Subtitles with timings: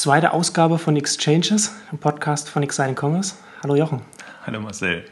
[0.00, 3.34] zweite Ausgabe von Exchanges, dem Podcast von Exciting Commerce.
[3.62, 4.00] Hallo Jochen.
[4.46, 5.04] Hallo Marcel.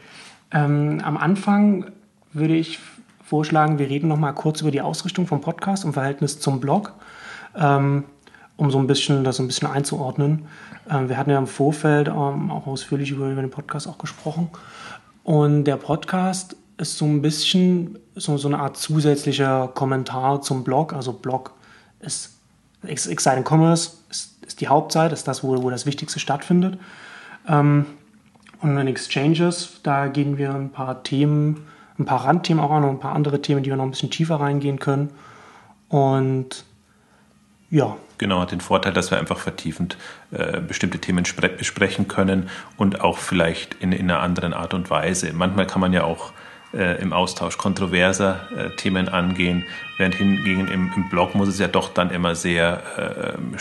[0.49, 1.91] Ähm, am Anfang
[2.33, 2.79] würde ich
[3.23, 6.95] vorschlagen, wir reden noch mal kurz über die Ausrichtung vom Podcast im Verhältnis zum Blog,
[7.55, 8.05] ähm,
[8.57, 10.47] um so ein bisschen das ein bisschen einzuordnen.
[10.89, 14.49] Ähm, wir hatten ja im Vorfeld ähm, auch ausführlich über, über den Podcast auch gesprochen.
[15.21, 20.93] Und der Podcast ist so ein bisschen so, so eine Art zusätzlicher Kommentar zum Blog.
[20.93, 21.53] Also Blog
[21.99, 22.38] ist
[22.83, 26.79] Exciting Commerce, ist, ist, die Hauptseite, ist das, wo, wo das Wichtigste stattfindet.
[27.47, 27.85] Ähm,
[28.61, 31.67] und in Exchanges, da gehen wir ein paar Themen,
[31.97, 34.11] ein paar Randthemen auch an und ein paar andere Themen, die wir noch ein bisschen
[34.11, 35.11] tiefer reingehen können.
[35.87, 36.65] Und
[37.69, 37.97] ja.
[38.17, 39.97] Genau, hat den Vorteil, dass wir einfach vertiefend
[40.31, 41.23] äh, bestimmte Themen
[41.57, 45.31] besprechen können und auch vielleicht in, in, einer anderen Art und Weise.
[45.33, 46.33] Manchmal kann man ja auch
[46.73, 49.65] äh, im Austausch kontroverser äh, Themen angehen,
[49.97, 53.57] während hingegen im, im, Blog muss es ja doch dann immer sehr äh,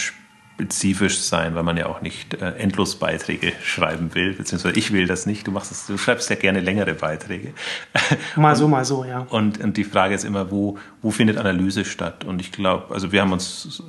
[0.59, 5.06] spezifisch sein, weil man ja auch nicht äh, endlos Beiträge schreiben will, beziehungsweise ich will
[5.06, 5.47] das nicht.
[5.47, 7.55] Du machst es, du schreibst ja gerne längere Beiträge.
[8.37, 9.27] Mal so, mal so, ja.
[9.31, 12.25] Und, und die Frage ist immer, wo, wo findet Analyse statt?
[12.25, 13.83] Und ich glaube, also wir haben uns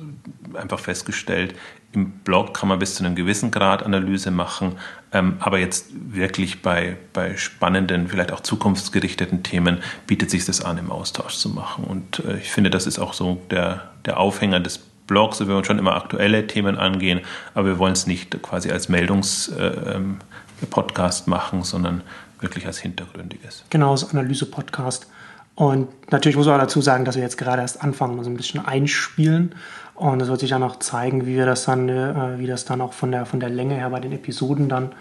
[0.54, 1.54] einfach festgestellt,
[1.92, 4.76] im Blog kann man bis zu einem gewissen Grad Analyse machen,
[5.12, 10.78] ähm, aber jetzt wirklich bei, bei spannenden, vielleicht auch zukunftsgerichteten Themen bietet sich das an,
[10.78, 11.84] im Austausch zu machen.
[11.84, 15.64] Und äh, ich finde, das ist auch so der, der Aufhänger des Blogs, wir wollen
[15.64, 17.20] schon immer aktuelle Themen angehen,
[17.54, 22.02] aber wir wollen es nicht quasi als Meldungspodcast äh, machen, sondern
[22.38, 23.64] wirklich als hintergründiges.
[23.70, 25.08] Genau, als Analyse-Podcast.
[25.56, 28.36] Und natürlich muss man auch dazu sagen, dass wir jetzt gerade erst anfangen, so ein
[28.36, 29.56] bisschen einspielen.
[30.00, 32.80] Und es wird sich dann auch zeigen, wie wir das dann, äh, wie das dann
[32.80, 34.92] auch von der, von der Länge her bei den Episoden dann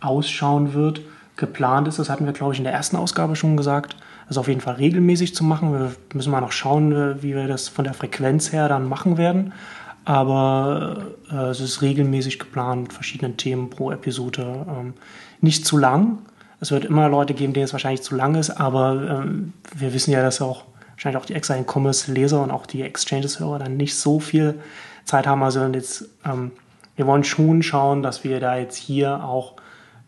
[0.00, 1.02] ausschauen wird.
[1.36, 3.94] Geplant ist, das hatten wir, glaube ich, in der ersten Ausgabe schon gesagt,
[4.26, 5.72] das auf jeden Fall regelmäßig zu machen.
[5.72, 9.18] Wir müssen mal noch schauen, äh, wie wir das von der Frequenz her dann machen
[9.18, 9.52] werden.
[10.04, 10.96] Aber
[11.30, 14.66] äh, es ist regelmäßig geplant mit verschiedenen Themen pro Episode.
[14.68, 14.94] Ähm,
[15.40, 16.18] nicht zu lang.
[16.58, 20.10] Es wird immer Leute geben, denen es wahrscheinlich zu lang ist, aber ähm, wir wissen
[20.10, 20.64] ja, dass auch
[21.00, 24.60] wahrscheinlich auch die Exile Commerce Leser und auch die Exchanges Hörer dann nicht so viel
[25.04, 25.42] Zeit haben.
[25.42, 26.52] Also jetzt, ähm,
[26.96, 29.54] wir wollen schon schauen, dass wir da jetzt hier auch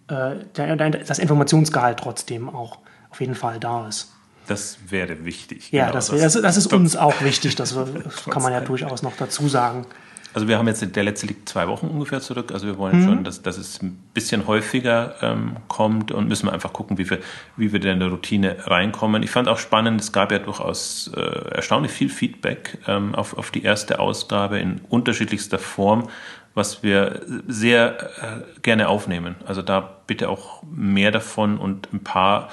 [0.09, 2.79] äh, das Informationsgehalt trotzdem auch
[3.11, 4.13] auf jeden Fall da ist.
[4.47, 5.73] Das wäre wichtig.
[5.73, 7.75] Ja, genau, das, das, das, ist uns auch wichtig, das
[8.31, 9.87] kann man ja durchaus noch dazu sagen.
[10.35, 12.53] Also wir haben jetzt, der letzte liegt zwei Wochen ungefähr zurück.
[12.53, 13.05] Also wir wollen mhm.
[13.05, 17.09] schon, dass, dass es ein bisschen häufiger ähm, kommt und müssen wir einfach gucken, wie
[17.11, 17.19] wir,
[17.57, 19.23] wie wir denn in der Routine reinkommen.
[19.23, 21.21] Ich fand auch spannend, es gab ja durchaus äh,
[21.55, 26.09] erstaunlich viel Feedback ähm, auf, auf die erste Ausgabe in unterschiedlichster Form,
[26.55, 29.37] was wir sehr äh, gerne aufnehmen.
[29.47, 32.49] Also da bitte auch mehr davon und ein paar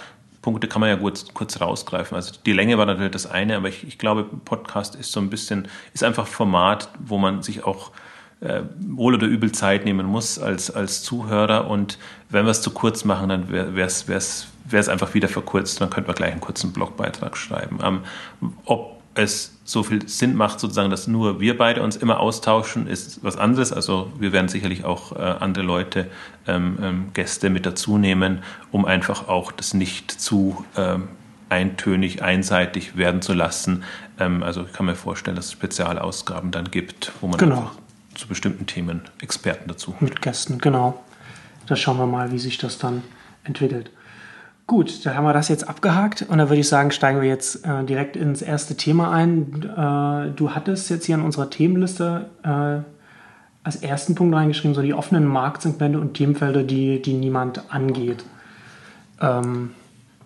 [0.52, 2.16] Punkte kann man ja kurz, kurz rausgreifen.
[2.16, 5.30] Also die Länge war natürlich das eine, aber ich, ich glaube, Podcast ist so ein
[5.30, 7.92] bisschen, ist einfach Format, wo man sich auch
[8.42, 11.70] äh, wohl oder übel Zeit nehmen muss als, als Zuhörer.
[11.70, 11.98] Und
[12.30, 15.82] wenn wir es zu kurz machen, dann wäre es einfach wieder verkürzt.
[15.82, 17.80] Dann könnten wir gleich einen kurzen Blogbeitrag schreiben.
[17.84, 18.02] Ähm,
[18.66, 23.24] ob es so viel Sinn macht, sozusagen, dass nur wir beide uns immer austauschen, ist
[23.24, 23.72] was anderes.
[23.72, 26.10] Also wir werden sicherlich auch äh, andere Leute,
[26.48, 28.40] ähm, ähm, Gäste mit dazu nehmen,
[28.72, 31.10] um einfach auch das nicht zu ähm,
[31.50, 33.84] eintönig, einseitig werden zu lassen.
[34.20, 37.72] Ähm, also ich kann mir vorstellen, dass es Spezialausgaben dann gibt, wo man genau.
[38.16, 39.96] zu bestimmten Themen Experten dazu.
[40.00, 41.04] Mit Gästen, genau.
[41.68, 43.04] Da schauen wir mal, wie sich das dann
[43.44, 43.92] entwickelt.
[44.70, 47.66] Gut, dann haben wir das jetzt abgehakt und dann würde ich sagen, steigen wir jetzt
[47.66, 49.64] äh, direkt ins erste Thema ein.
[49.64, 52.84] Äh, du hattest jetzt hier in unserer Themenliste äh,
[53.64, 58.24] als ersten Punkt reingeschrieben, so die offenen Marktsegmente und Themenfelder, die, die niemand angeht.
[59.20, 59.72] Ähm,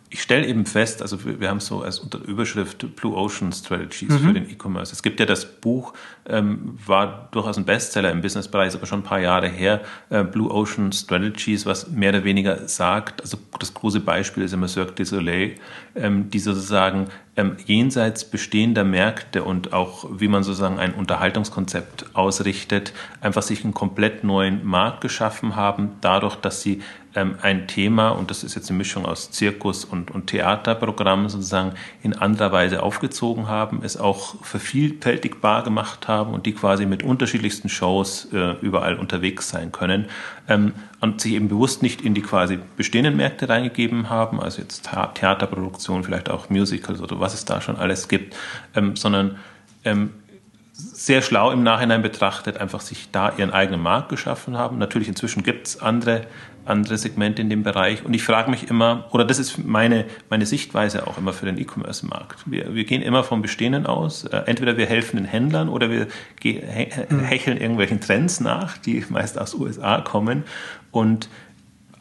[0.10, 4.20] ich stelle eben fest, also wir, haben so als unter Überschrift Blue Ocean Strategies mhm.
[4.20, 4.92] für den E-Commerce.
[4.92, 5.94] Es gibt ja das Buch,
[6.28, 10.50] ähm, war durchaus ein Bestseller im Businessbereich, aber schon ein paar Jahre her, äh, Blue
[10.50, 15.06] Ocean Strategies, was mehr oder weniger sagt, also das große Beispiel ist immer Cirque du
[15.06, 15.56] Soleil,
[15.96, 22.94] ähm, die sozusagen ähm, jenseits bestehender Märkte und auch wie man sozusagen ein Unterhaltungskonzept ausrichtet,
[23.22, 26.82] einfach sich einen komplett neuen Markt geschaffen haben, dadurch, dass sie
[27.16, 31.74] ähm, ein Thema, und das ist jetzt eine Mischung aus Zirkus und, und Theaterprogramm sozusagen,
[32.02, 37.70] in anderer Weise aufgezogen haben, es auch vervielfältigbar gemacht haben und die quasi mit unterschiedlichsten
[37.70, 40.06] Shows äh, überall unterwegs sein können
[40.48, 44.90] ähm, und sich eben bewusst nicht in die quasi bestehenden Märkte reingegeben haben, also jetzt
[45.16, 48.36] Theaterproduktion, vielleicht auch Musicals oder was es da schon alles gibt,
[48.76, 49.38] ähm, sondern
[49.86, 50.12] ähm,
[50.74, 54.80] sehr schlau im Nachhinein betrachtet, einfach sich da ihren eigenen Markt geschaffen haben.
[54.80, 56.26] Natürlich inzwischen gibt es andere,
[56.66, 58.06] andere Segmente in dem Bereich.
[58.06, 61.58] Und ich frage mich immer, oder das ist meine, meine Sichtweise auch immer für den
[61.58, 62.44] E-Commerce-Markt.
[62.46, 64.26] Wir, wir gehen immer vom Bestehenden aus.
[64.26, 66.08] Äh, entweder wir helfen den Händlern oder wir
[66.44, 67.20] mhm.
[67.26, 70.44] hecheln irgendwelchen Trends nach, die meist aus USA kommen
[70.92, 71.30] und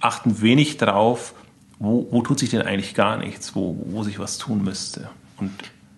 [0.01, 1.35] achten wenig darauf,
[1.79, 5.09] wo, wo tut sich denn eigentlich gar nichts, wo, wo sich was tun müsste.
[5.39, 5.53] Und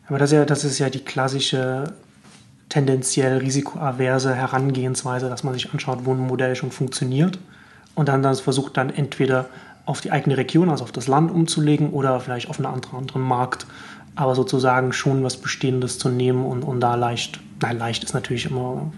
[0.07, 1.95] aber das ist, ja, das ist ja die klassische
[2.69, 7.39] tendenziell risikoaverse Herangehensweise, dass man sich anschaut, wo ein Modell schon funktioniert
[7.95, 9.47] und dann das versucht dann entweder
[9.87, 13.23] auf die eigene Region, also auf das Land umzulegen oder vielleicht auf einen anderen, anderen
[13.23, 13.67] Markt,
[14.17, 18.47] aber sozusagen schon was Bestehendes zu nehmen und, und da leicht, nein, leicht ist natürlich
[18.47, 18.93] immer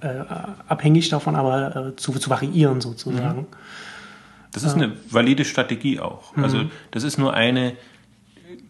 [0.00, 0.24] äh,
[0.68, 3.40] abhängig davon, aber äh, zu, zu variieren sozusagen.
[3.40, 3.46] Mhm.
[4.52, 6.34] Das ist eine valide Strategie auch.
[6.36, 6.70] Also mhm.
[6.90, 7.74] das ist nur eine,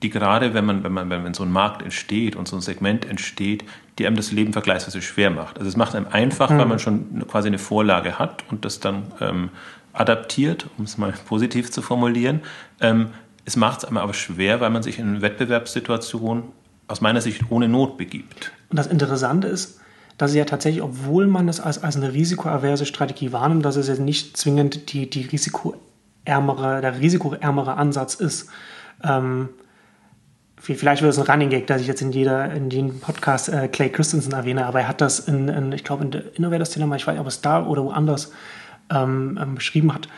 [0.02, 3.04] die gerade, wenn man, wenn man, wenn so ein Markt entsteht und so ein Segment
[3.04, 3.64] entsteht,
[3.98, 5.58] die einem das Leben vergleichsweise schwer macht.
[5.58, 6.58] Also es macht einem einfach, mhm.
[6.58, 9.50] weil man schon quasi eine Vorlage hat und das dann ähm,
[9.92, 12.40] adaptiert, um es mal positiv zu formulieren.
[12.80, 13.08] Ähm,
[13.44, 16.44] es macht es einem aber schwer, weil man sich in eine Wettbewerbssituation
[16.88, 18.52] aus meiner Sicht ohne Not begibt.
[18.68, 19.80] Und das Interessante ist,
[20.18, 23.88] dass es ja tatsächlich, obwohl man es als, als eine risikoaverse Strategie wahrnimmt, dass es
[23.88, 28.48] ja nicht zwingend die, die risikoärmere, der risikoärmere Ansatz ist.
[29.04, 29.50] Ähm,
[30.58, 33.68] vielleicht wird es ein Running Gag, dass ich jetzt in jeder, in jedem Podcast äh,
[33.68, 36.96] Clay Christensen erwähne, aber er hat das in, in ich glaube, in der Innovators Dilemma,
[36.96, 38.32] ich weiß nicht, ob es da oder woanders
[38.90, 40.08] ähm, ähm, beschrieben hat.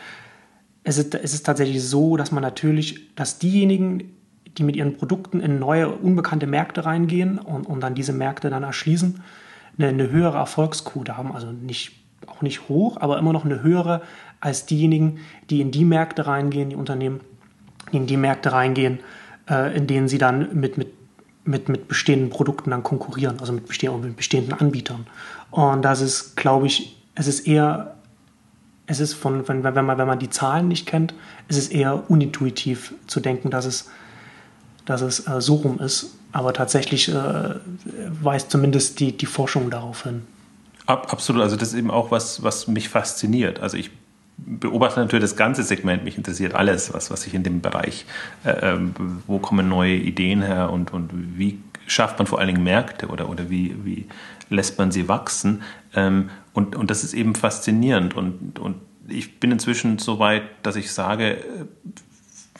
[0.83, 4.15] Es ist, es ist tatsächlich so, dass man natürlich, dass diejenigen,
[4.57, 8.63] die mit ihren Produkten in neue, unbekannte Märkte reingehen und, und dann diese Märkte dann
[8.63, 9.21] erschließen,
[9.77, 11.33] eine, eine höhere Erfolgsquote haben.
[11.33, 11.91] Also nicht,
[12.27, 14.01] auch nicht hoch, aber immer noch eine höhere
[14.39, 15.19] als diejenigen,
[15.49, 17.19] die in die Märkte reingehen, die Unternehmen,
[17.91, 18.99] die in die Märkte reingehen,
[19.49, 20.93] äh, in denen sie dann mit, mit,
[21.43, 25.07] mit, mit bestehenden Produkten dann konkurrieren, also mit, bestehenden, mit bestehenden Anbietern.
[25.51, 27.95] Und das ist, glaube ich, es ist eher,
[28.85, 31.13] es ist von, wenn, wenn, man, wenn man die Zahlen nicht kennt,
[31.47, 33.89] ist es eher unintuitiv zu denken, dass es,
[34.85, 36.15] dass es äh, so rum ist.
[36.31, 37.55] Aber tatsächlich äh,
[38.21, 40.21] weist zumindest die, die Forschung darauf hin.
[40.85, 43.59] Absolut, also das ist eben auch was, was mich fasziniert.
[43.59, 43.91] Also ich
[44.45, 48.05] beobachte natürlich das ganze Segment, mich interessiert alles, was, was sich in dem Bereich,
[48.43, 48.93] äh, ähm,
[49.27, 53.29] wo kommen neue Ideen her und, und wie schafft man vor allen Dingen Märkte oder,
[53.29, 54.05] oder wie, wie
[54.49, 55.63] lässt man sie wachsen.
[55.95, 58.15] Ähm, und, und das ist eben faszinierend.
[58.15, 58.75] Und, und
[59.07, 61.65] ich bin inzwischen so weit, dass ich sage, äh,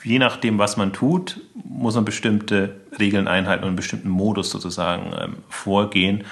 [0.02, 5.12] je nachdem, was man tut, muss man bestimmte Regeln einhalten und einen bestimmten Modus sozusagen
[5.18, 6.24] ähm, vorgehen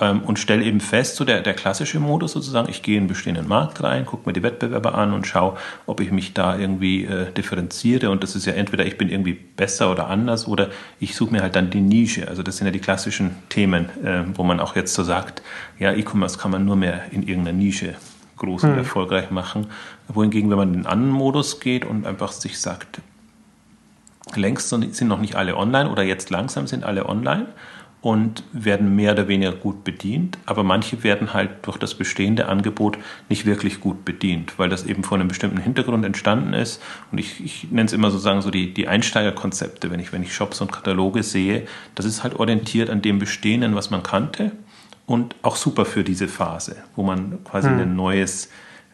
[0.00, 3.08] ähm, und stelle eben fest, so der, der klassische Modus sozusagen, ich gehe in einen
[3.08, 5.56] bestehenden Markt rein, gucke mir die Wettbewerber an und schaue,
[5.86, 8.10] ob ich mich da irgendwie äh, differenziere.
[8.10, 10.68] Und das ist ja entweder ich bin irgendwie besser oder anders oder
[11.00, 12.28] ich suche mir halt dann die Nische.
[12.28, 15.42] Also das sind ja die klassischen Themen, äh, wo man auch jetzt so sagt,
[15.78, 17.94] ja, E-Commerce kann man nur mehr in irgendeiner Nische
[18.36, 18.78] groß und hm.
[18.78, 19.68] erfolgreich machen.
[20.08, 23.00] Wohingegen, wenn man in den anderen Modus geht und einfach sich sagt,
[24.34, 27.46] längst sind noch nicht alle online oder jetzt langsam sind alle online
[28.02, 32.98] und werden mehr oder weniger gut bedient, aber manche werden halt durch das bestehende Angebot
[33.28, 36.80] nicht wirklich gut bedient, weil das eben von einem bestimmten Hintergrund entstanden ist.
[37.10, 40.34] Und ich, ich nenne es immer sozusagen so die, die Einsteigerkonzepte, wenn ich, wenn ich
[40.34, 44.52] Shops und Kataloge sehe, das ist halt orientiert an dem Bestehenden, was man kannte
[45.06, 47.78] und auch super für diese Phase, wo man quasi hm.
[47.80, 48.50] ein neues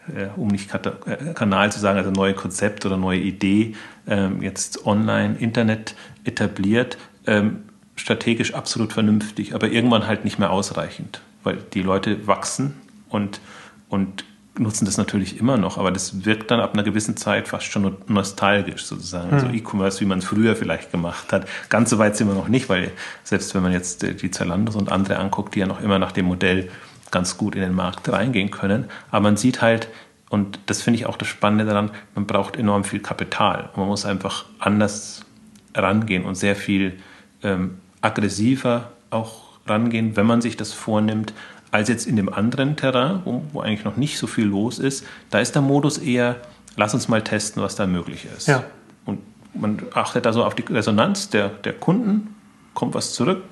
[0.08, 3.74] äh, um nicht äh, Kanal zu sagen, also neue Konzept oder neue Idee
[4.06, 5.94] ähm, jetzt online, Internet
[6.24, 7.64] etabliert, ähm,
[7.96, 12.74] strategisch absolut vernünftig, aber irgendwann halt nicht mehr ausreichend, weil die Leute wachsen
[13.08, 13.40] und,
[13.88, 14.24] und
[14.58, 17.96] nutzen das natürlich immer noch, aber das wirkt dann ab einer gewissen Zeit fast schon
[18.06, 19.30] nostalgisch sozusagen.
[19.30, 19.40] Hm.
[19.40, 21.48] So E-Commerce, wie man es früher vielleicht gemacht hat.
[21.70, 22.90] Ganz so weit sind wir noch nicht, weil
[23.24, 26.26] selbst wenn man jetzt die Zalandos und andere anguckt, die ja noch immer nach dem
[26.26, 26.68] Modell
[27.10, 29.88] ganz gut in den Markt reingehen können, aber man sieht halt,
[30.28, 33.68] und das finde ich auch das Spannende daran, man braucht enorm viel Kapital.
[33.76, 35.26] Man muss einfach anders
[35.74, 36.98] rangehen und sehr viel
[37.42, 41.32] ähm, aggressiver auch rangehen, wenn man sich das vornimmt,
[41.70, 45.06] als jetzt in dem anderen Terrain, wo, wo, eigentlich noch nicht so viel los ist.
[45.30, 46.36] Da ist der Modus eher,
[46.76, 48.46] lass uns mal testen, was da möglich ist.
[48.48, 48.64] Ja.
[49.06, 49.20] Und
[49.54, 52.34] man achtet also auf die Resonanz der, der Kunden,
[52.74, 53.42] kommt was zurück,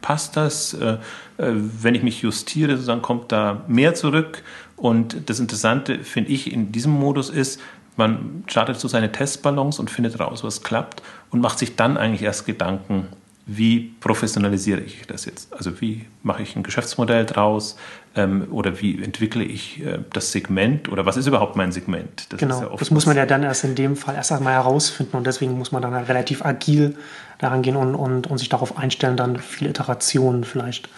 [0.00, 0.74] passt das?
[0.74, 0.98] Äh,
[1.38, 4.42] äh, wenn ich mich justiere, dann kommt da mehr zurück.
[4.76, 7.60] Und das Interessante, finde ich, in diesem Modus ist,
[7.96, 12.22] man startet so seine Testballons und findet raus, was klappt und macht sich dann eigentlich
[12.22, 13.06] erst Gedanken,
[13.46, 15.52] wie professionalisiere ich das jetzt?
[15.52, 17.76] Also wie mache ich ein Geschäftsmodell draus
[18.16, 22.26] ähm, oder wie entwickle ich äh, das Segment oder was ist überhaupt mein Segment?
[22.30, 25.16] Das genau, ja das muss man ja dann erst in dem Fall erst einmal herausfinden
[25.16, 26.96] und deswegen muss man dann halt relativ agil
[27.38, 30.88] daran gehen und, und, und sich darauf einstellen, dann viele Iterationen vielleicht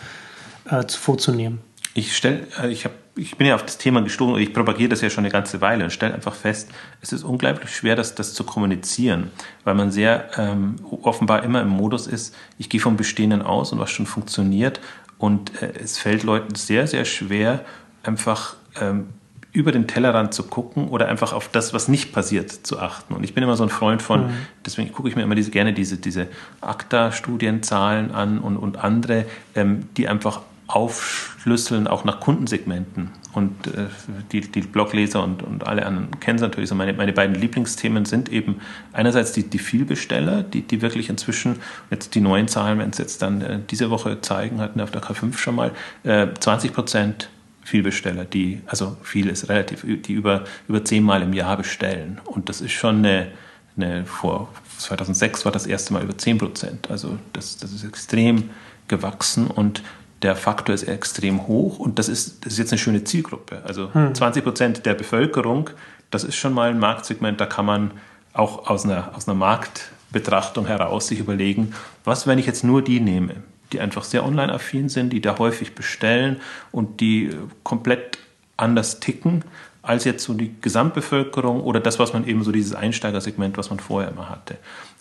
[0.71, 1.61] äh, vorzunehmen.
[1.95, 4.91] Ich stelle, äh, ich habe ich bin ja auf das Thema gestoßen und ich propagiere
[4.91, 6.71] das ja schon eine ganze Weile und stelle einfach fest,
[7.01, 9.31] es ist unglaublich schwer, das, das zu kommunizieren,
[9.65, 13.79] weil man sehr ähm, offenbar immer im Modus ist, ich gehe vom Bestehenden aus und
[13.79, 14.81] was schon funktioniert
[15.19, 17.65] und äh, es fällt Leuten sehr, sehr schwer,
[18.03, 19.09] einfach ähm,
[19.53, 23.15] über den Tellerrand zu gucken oder einfach auf das, was nicht passiert, zu achten.
[23.15, 24.33] Und ich bin immer so ein Freund von, mhm.
[24.67, 26.29] deswegen gucke ich mir immer diese, gerne diese, diese
[26.61, 33.11] ACTA-Studienzahlen an und, und andere, ähm, die einfach aufschlüsseln, auch nach Kundensegmenten.
[33.33, 33.87] Und äh,
[34.33, 36.69] die, die Blogleser und, und alle anderen kennen es natürlich.
[36.69, 38.61] So meine, meine beiden Lieblingsthemen sind eben
[38.93, 41.57] einerseits die, die Vielbesteller, die, die wirklich inzwischen,
[41.91, 44.91] jetzt die neuen Zahlen, wenn es jetzt dann äh, diese Woche zeigen, hatten wir auf
[44.91, 47.29] der K5 schon mal, äh, 20 Prozent
[47.63, 52.21] Vielbesteller, die, also viel ist relativ, die über, über zehnmal im Jahr bestellen.
[52.25, 53.29] Und das ist schon eine,
[53.77, 56.91] eine, vor 2006 war das erste Mal über 10 Prozent.
[56.91, 58.51] Also das, das ist extrem
[58.89, 59.83] gewachsen und
[60.23, 63.63] der Faktor ist extrem hoch und das ist, das ist jetzt eine schöne Zielgruppe.
[63.65, 64.15] Also hm.
[64.15, 65.71] 20 Prozent der Bevölkerung,
[66.11, 67.91] das ist schon mal ein Marktsegment, da kann man
[68.33, 73.01] auch aus einer, aus einer Marktbetrachtung heraus sich überlegen, was, wenn ich jetzt nur die
[73.01, 73.37] nehme,
[73.73, 76.41] die einfach sehr online-affin sind, die da häufig bestellen
[76.73, 77.31] und die
[77.63, 78.19] komplett
[78.57, 79.45] anders ticken
[79.83, 83.79] als jetzt so die Gesamtbevölkerung oder das, was man eben so dieses Einsteigersegment, was man
[83.79, 84.57] vorher immer hatte.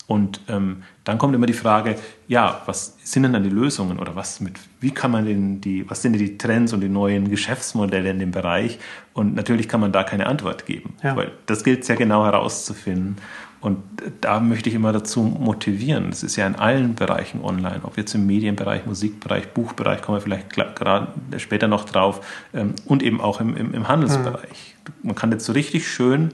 [0.06, 1.96] Und ähm, dann kommt immer die Frage,
[2.28, 5.88] ja, was sind denn dann die Lösungen oder was mit, wie kann man denn die,
[5.90, 8.78] was sind denn die Trends und die neuen Geschäftsmodelle in dem Bereich?
[9.14, 11.16] Und natürlich kann man da keine Antwort geben, ja.
[11.16, 13.16] weil das gilt sehr genau herauszufinden.
[13.60, 13.78] Und
[14.20, 16.10] da möchte ich immer dazu motivieren.
[16.10, 20.22] Es ist ja in allen Bereichen online, ob jetzt im Medienbereich, Musikbereich, Buchbereich, kommen wir
[20.22, 21.08] vielleicht gerade
[21.38, 24.76] später noch drauf, ähm, und eben auch im, im, im Handelsbereich.
[24.86, 25.08] Mhm.
[25.08, 26.30] Man kann jetzt so richtig schön,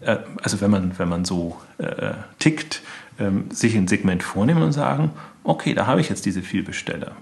[0.00, 2.82] äh, also wenn man, wenn man so äh, tickt,
[3.20, 5.10] ähm, sich ein Segment vornehmen und sagen,
[5.44, 7.16] okay, da habe ich jetzt diese Vielbesteller.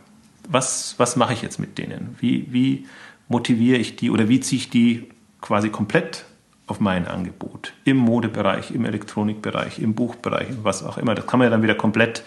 [0.48, 2.16] Was, was mache ich jetzt mit denen?
[2.20, 2.86] Wie, wie
[3.28, 5.08] motiviere ich die oder wie ziehe ich die
[5.40, 6.24] quasi komplett
[6.66, 7.72] auf mein Angebot.
[7.84, 11.14] Im Modebereich, im Elektronikbereich, im Buchbereich, was auch immer.
[11.14, 12.22] Das kann man ja dann wieder komplett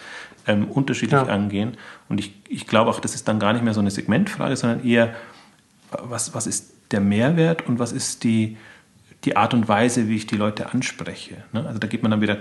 [0.46, 1.26] ähm, unterschiedlich ja.
[1.28, 1.76] angehen.
[2.08, 4.84] Und ich, ich glaube auch, das ist dann gar nicht mehr so eine Segmentfrage, sondern
[4.84, 5.14] eher,
[5.90, 8.56] was, was ist der Mehrwert und was ist die,
[9.24, 11.36] die Art und Weise, wie ich die Leute anspreche.
[11.52, 11.64] Ne?
[11.64, 12.38] Also da geht man dann wieder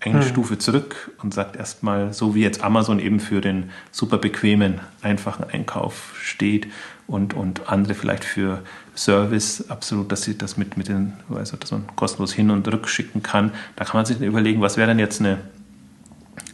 [0.00, 0.28] eine hm.
[0.28, 5.44] Stufe zurück und sagt erstmal, so wie jetzt Amazon eben für den super bequemen, einfachen
[5.44, 6.68] Einkauf steht
[7.06, 8.62] und, und andere vielleicht für
[8.96, 12.88] Service absolut, dass sie das mit, mit den, also dass man kostenlos hin und rück
[12.88, 13.52] schicken kann.
[13.76, 15.38] Da kann man sich überlegen, was wäre denn jetzt eine,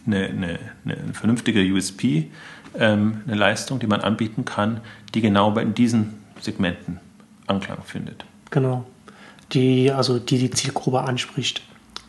[0.06, 2.30] eine, eine, eine vernünftige USP,
[2.78, 4.80] ähm, eine Leistung, die man anbieten kann,
[5.14, 6.98] die genau bei diesen Segmenten
[7.46, 8.24] Anklang findet.
[8.50, 8.84] Genau.
[9.52, 11.62] Die, also die die Zielgruppe anspricht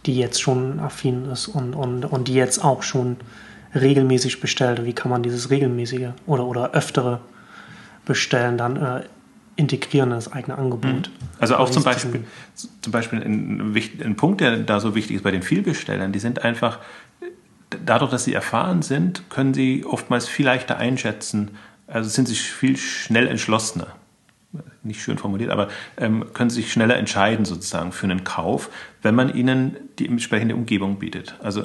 [0.06, 3.18] die jetzt schon affin ist und, und, und die jetzt auch schon
[3.75, 4.86] regelmäßig bestellt.
[4.86, 7.20] Wie kann man dieses regelmäßige oder, oder öftere
[8.06, 9.04] Bestellen dann äh,
[9.56, 11.10] integrieren in das eigene Angebot?
[11.10, 11.27] Mhm.
[11.39, 12.24] Also auch zum Beispiel,
[12.82, 16.44] zum Beispiel ein, ein Punkt, der da so wichtig ist bei den Vielbestellern, die sind
[16.44, 16.80] einfach,
[17.86, 21.51] dadurch, dass sie erfahren sind, können sie oftmals viel leichter einschätzen,
[21.88, 23.88] also sind sie viel schnell entschlossener
[24.84, 28.70] nicht schön formuliert, aber ähm, können sich schneller entscheiden sozusagen für einen Kauf,
[29.02, 31.36] wenn man ihnen die entsprechende Umgebung bietet.
[31.42, 31.64] Also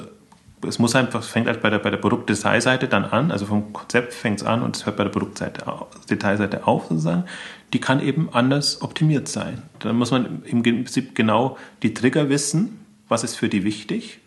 [0.67, 4.13] es muss einfach, fängt halt bei der, bei der Produktdetailseite dann an, also vom Konzept
[4.13, 7.25] fängt es an und es hört bei der Produktdetailseite auf sozusagen.
[7.73, 9.63] Die kann eben anders optimiert sein.
[9.79, 14.19] Dann muss man im Prinzip genau die Trigger wissen, was ist für die wichtig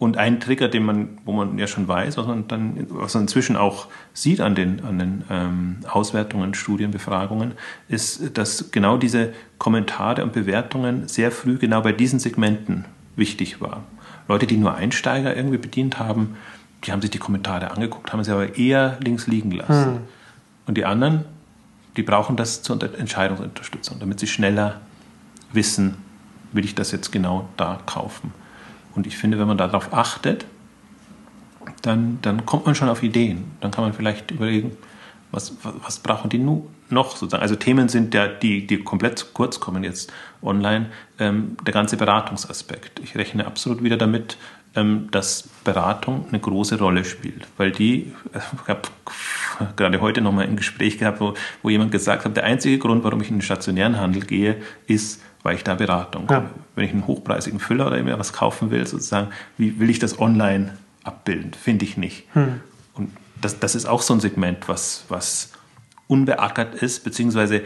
[0.00, 3.24] und ein Trigger, den man, wo man ja schon weiß, was man dann, was man
[3.24, 7.52] inzwischen auch sieht an den, an den ähm, Auswertungen, Studien, Befragungen,
[7.86, 13.82] ist, dass genau diese Kommentare und Bewertungen sehr früh genau bei diesen Segmenten wichtig waren.
[14.26, 16.34] Leute, die nur Einsteiger irgendwie bedient haben,
[16.84, 19.84] die haben sich die Kommentare angeguckt, haben sie aber eher links liegen lassen.
[19.84, 20.00] Hm.
[20.66, 21.26] Und die anderen,
[21.98, 24.80] die brauchen das zur Entscheidungsunterstützung, damit sie schneller
[25.52, 25.96] wissen,
[26.52, 28.32] will ich das jetzt genau da kaufen.
[28.94, 30.46] Und ich finde, wenn man darauf achtet,
[31.82, 33.44] dann, dann kommt man schon auf Ideen.
[33.60, 34.76] Dann kann man vielleicht überlegen,
[35.30, 37.42] was, was brauchen die noch sozusagen?
[37.42, 40.86] Also Themen sind ja, die, die komplett zu kurz kommen jetzt online,
[41.18, 43.00] ähm, der ganze Beratungsaspekt.
[43.00, 44.36] Ich rechne absolut wieder damit,
[44.74, 48.82] ähm, dass Beratung eine große Rolle spielt, weil die, ich habe
[49.76, 53.20] gerade heute nochmal ein Gespräch gehabt, wo, wo jemand gesagt hat, der einzige Grund, warum
[53.20, 56.50] ich in den stationären Handel gehe, ist, weil ich da Beratung ja.
[56.74, 59.28] Wenn ich einen hochpreisigen Füller oder mir was kaufen will, sozusagen,
[59.58, 61.52] wie will ich das online abbilden?
[61.52, 62.24] Finde ich nicht.
[62.34, 62.60] Hm.
[62.94, 65.52] Und das, das ist auch so ein Segment, was, was
[66.08, 67.62] unbeackert ist, beziehungsweise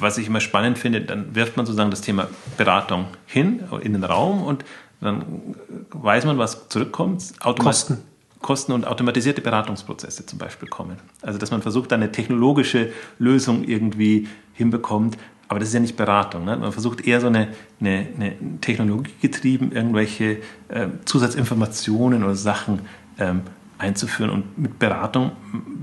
[0.00, 4.04] was ich immer spannend finde, dann wirft man sozusagen das Thema Beratung hin in den
[4.04, 4.64] Raum und
[5.00, 5.54] dann
[5.90, 7.22] weiß man, was zurückkommt.
[7.58, 7.98] Kosten.
[8.42, 10.96] Kosten- und automatisierte Beratungsprozesse zum Beispiel kommen.
[11.22, 15.16] Also dass man versucht, eine technologische Lösung irgendwie hinbekommt,
[15.48, 16.44] aber das ist ja nicht Beratung.
[16.44, 16.56] Ne?
[16.56, 17.48] Man versucht eher so eine,
[17.80, 20.38] eine, eine technologiegetrieben irgendwelche
[20.68, 22.80] äh, Zusatzinformationen oder Sachen
[23.18, 23.42] ähm,
[23.78, 24.30] einzuführen.
[24.30, 25.32] Und mit Beratung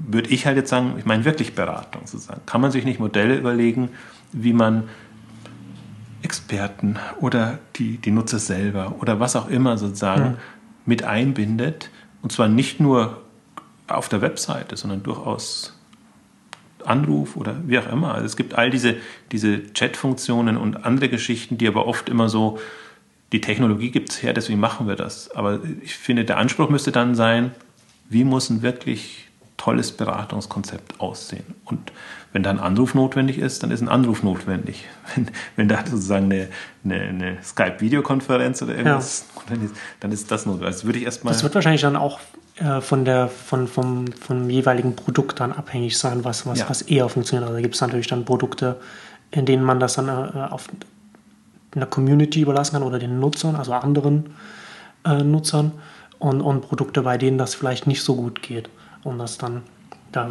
[0.08, 2.42] würde ich halt jetzt sagen, ich meine wirklich Beratung sozusagen.
[2.46, 3.90] Kann man sich nicht Modelle überlegen,
[4.32, 4.90] wie man
[6.24, 10.38] Experten oder die, die Nutzer selber oder was auch immer sozusagen ja.
[10.86, 11.90] mit einbindet.
[12.22, 13.22] Und zwar nicht nur
[13.88, 15.73] auf der Webseite, sondern durchaus
[16.88, 18.14] Anruf oder wie auch immer.
[18.14, 18.96] Also es gibt all diese,
[19.32, 22.60] diese Chat-Funktionen und andere Geschichten, die aber oft immer so,
[23.32, 25.32] die Technologie gibt es her, deswegen machen wir das.
[25.32, 27.52] Aber ich finde, der Anspruch müsste dann sein,
[28.10, 31.56] wie muss ein wirklich tolles Beratungskonzept aussehen?
[31.66, 31.92] Und
[32.32, 34.86] wenn da ein Anruf notwendig ist, dann ist ein Anruf notwendig.
[35.16, 36.48] Wenn, wenn da sozusagen eine,
[36.84, 39.42] eine, eine Skype-Videokonferenz oder irgendwas ja.
[39.42, 40.74] notwendig ist, dann ist das notwendig.
[40.74, 41.34] Also würde ich erstmal.
[41.34, 42.20] Das wird wahrscheinlich dann auch
[42.64, 46.70] äh, von der, von, vom, vom jeweiligen Produkt dann abhängig sein, was, was, ja.
[46.70, 47.50] was eher funktioniert.
[47.50, 48.78] Also gibt es natürlich dann Produkte,
[49.32, 50.70] in denen man das dann äh, auf
[51.76, 54.36] einer Community überlassen kann oder den Nutzern, also anderen
[55.06, 55.74] äh, Nutzern
[56.20, 58.70] und, und Produkte, bei denen das vielleicht nicht so gut geht.
[59.04, 59.64] Und das dann,
[60.14, 60.30] da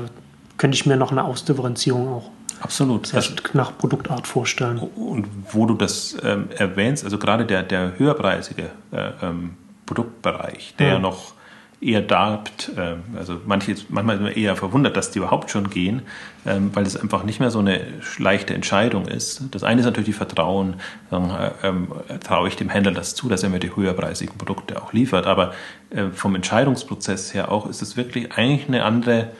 [0.57, 3.12] könnte ich mir noch eine Ausdifferenzierung auch Absolut.
[3.12, 4.79] Also, nach Produktart vorstellen.
[4.79, 10.87] Und wo du das ähm, erwähnst, also gerade der, der höherpreisige äh, ähm, Produktbereich, der
[10.87, 10.99] ja.
[11.01, 11.35] noch
[11.83, 16.03] eher darbt, äh, also manche, manchmal ist man eher verwundert, dass die überhaupt schon gehen,
[16.47, 17.81] ähm, weil es einfach nicht mehr so eine
[18.19, 19.43] leichte Entscheidung ist.
[19.51, 20.75] Das eine ist natürlich die Vertrauen,
[21.11, 21.17] äh,
[21.65, 21.89] ähm,
[22.23, 25.53] traue ich dem Händler das zu, dass er mir die höherpreisigen Produkte auch liefert, aber
[25.91, 29.33] äh, vom Entscheidungsprozess her auch ist es wirklich eigentlich eine andere,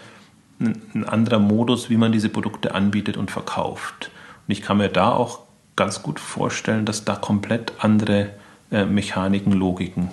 [0.61, 4.11] ein anderer Modus, wie man diese Produkte anbietet und verkauft.
[4.47, 5.41] Und ich kann mir da auch
[5.77, 8.31] ganz gut vorstellen, dass da komplett andere
[8.71, 10.11] äh, Mechaniken, Logiken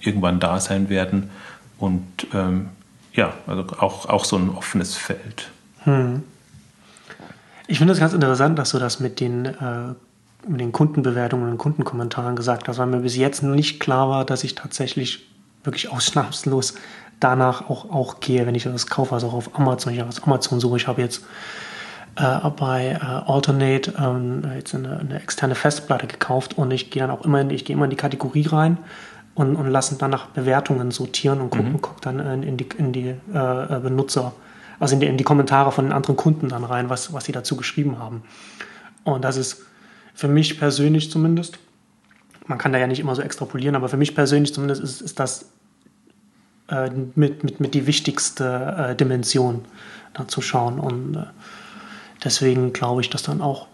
[0.00, 1.30] irgendwann da sein werden
[1.78, 2.68] und ähm,
[3.12, 5.50] ja, also auch, auch so ein offenes Feld.
[5.84, 6.22] Hm.
[7.66, 9.94] Ich finde es ganz interessant, dass du das mit den, äh,
[10.46, 14.44] mit den Kundenbewertungen und Kundenkommentaren gesagt hast, weil mir bis jetzt nicht klar war, dass
[14.44, 15.26] ich tatsächlich
[15.62, 16.74] wirklich ausnahmslos
[17.20, 19.94] danach auch, auch gehe, wenn ich das kaufe, also auch auf Amazon.
[19.94, 20.76] Ich habe auf Amazon suche.
[20.76, 21.24] Ich habe jetzt
[22.16, 27.10] äh, bei äh, Alternate ähm, jetzt eine, eine, externe Festplatte gekauft und ich gehe dann
[27.10, 28.78] auch immer in, ich gehe immer in die Kategorie rein
[29.34, 31.82] und, und lassen dann nach Bewertungen sortieren und gucken, mhm.
[31.82, 34.32] guck dann in, in die, in die äh, Benutzer,
[34.78, 37.32] also in die, in die Kommentare von den anderen Kunden dann rein, was, was sie
[37.32, 38.22] dazu geschrieben haben.
[39.02, 39.62] Und das ist
[40.14, 41.58] für mich persönlich zumindest,
[42.46, 45.18] man kann da ja nicht immer so extrapolieren, aber für mich persönlich zumindest ist, ist
[45.18, 45.46] das
[46.68, 49.64] äh, mit, mit, mit die wichtigste äh, Dimension
[50.12, 50.78] da zu schauen.
[50.78, 51.24] Und äh,
[52.22, 53.66] deswegen glaube ich, dass dann auch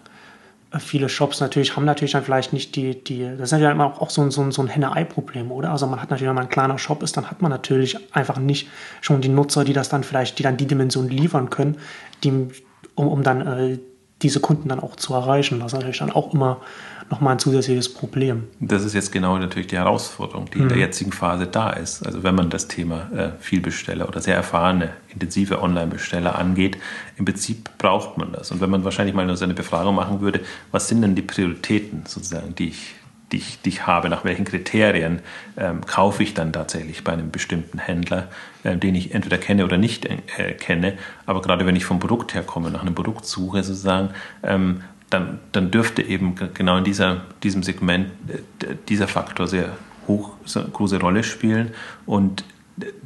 [0.79, 4.11] viele Shops natürlich haben natürlich dann vielleicht nicht die, die das ist ja immer auch
[4.11, 5.73] so ein, so ein, so ein Henne-Ei-Problem, oder?
[5.73, 8.39] Also man hat natürlich, wenn man ein kleiner Shop ist, dann hat man natürlich einfach
[8.39, 8.69] nicht
[9.01, 11.79] schon die Nutzer, die das dann vielleicht, die dann die Dimension liefern können,
[12.23, 12.49] die,
[12.95, 13.79] um, um dann äh,
[14.23, 15.59] diese Kunden dann auch zu erreichen.
[15.59, 16.61] Das ist natürlich dann auch immer
[17.11, 18.45] nochmal ein zusätzliches Problem.
[18.61, 20.63] Das ist jetzt genau natürlich die Herausforderung, die mhm.
[20.63, 20.83] in der mhm.
[20.83, 22.07] jetzigen Phase da ist.
[22.07, 26.79] Also wenn man das Thema äh, Vielbesteller oder sehr erfahrene, intensive Online-Besteller angeht,
[27.17, 28.53] im Prinzip braucht man das.
[28.53, 31.23] Und wenn man wahrscheinlich mal nur so eine Befragung machen würde, was sind denn die
[31.23, 32.95] Prioritäten sozusagen, die ich
[33.33, 35.21] die ich, die ich habe, nach welchen Kriterien
[35.57, 38.29] ähm, kaufe ich dann tatsächlich bei einem bestimmten Händler,
[38.65, 40.95] äh, den ich entweder kenne oder nicht äh, kenne.
[41.27, 44.11] Aber gerade wenn ich vom Produkt her komme, nach einem Produkt suche sozusagen,
[44.43, 50.31] ähm, dann, dann dürfte eben genau in dieser, diesem Segment äh, dieser Faktor sehr hoch,
[50.55, 51.73] eine große Rolle spielen.
[52.07, 52.45] Und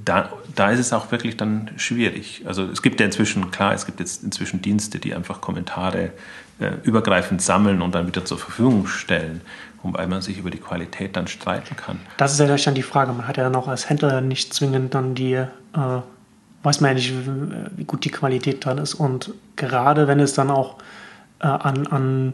[0.05, 2.43] da, da ist es auch wirklich dann schwierig.
[2.47, 6.13] Also es gibt ja inzwischen, klar, es gibt jetzt inzwischen Dienste, die einfach Kommentare
[6.61, 9.41] äh, übergreifend sammeln und dann wieder zur Verfügung stellen,
[9.83, 11.99] wobei man sich über die Qualität dann streiten kann.
[12.19, 13.13] Das ist ja dann die Frage.
[13.13, 15.49] Man hat ja dann auch als Händler nicht zwingend dann die, äh,
[16.63, 17.13] weiß man ja nicht,
[17.77, 18.95] wie gut die Qualität dann ist.
[18.95, 20.77] Und gerade wenn es dann auch
[21.45, 22.33] äh, an, an,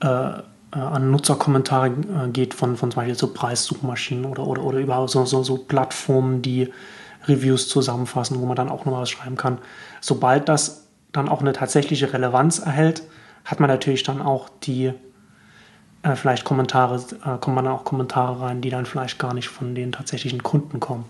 [0.00, 1.90] äh, äh, an Nutzerkommentare
[2.32, 6.42] geht von, von zum Beispiel so Preissuchmaschinen oder, oder, oder überhaupt so, so, so Plattformen,
[6.42, 6.72] die
[7.26, 9.58] Reviews zusammenfassen, wo man dann auch nochmal was schreiben kann.
[10.00, 13.02] Sobald das dann auch eine tatsächliche Relevanz erhält,
[13.44, 14.92] hat man natürlich dann auch die
[16.02, 19.74] äh, vielleicht Kommentare, äh, kommen dann auch Kommentare rein, die dann vielleicht gar nicht von
[19.74, 21.04] den tatsächlichen Kunden kommen.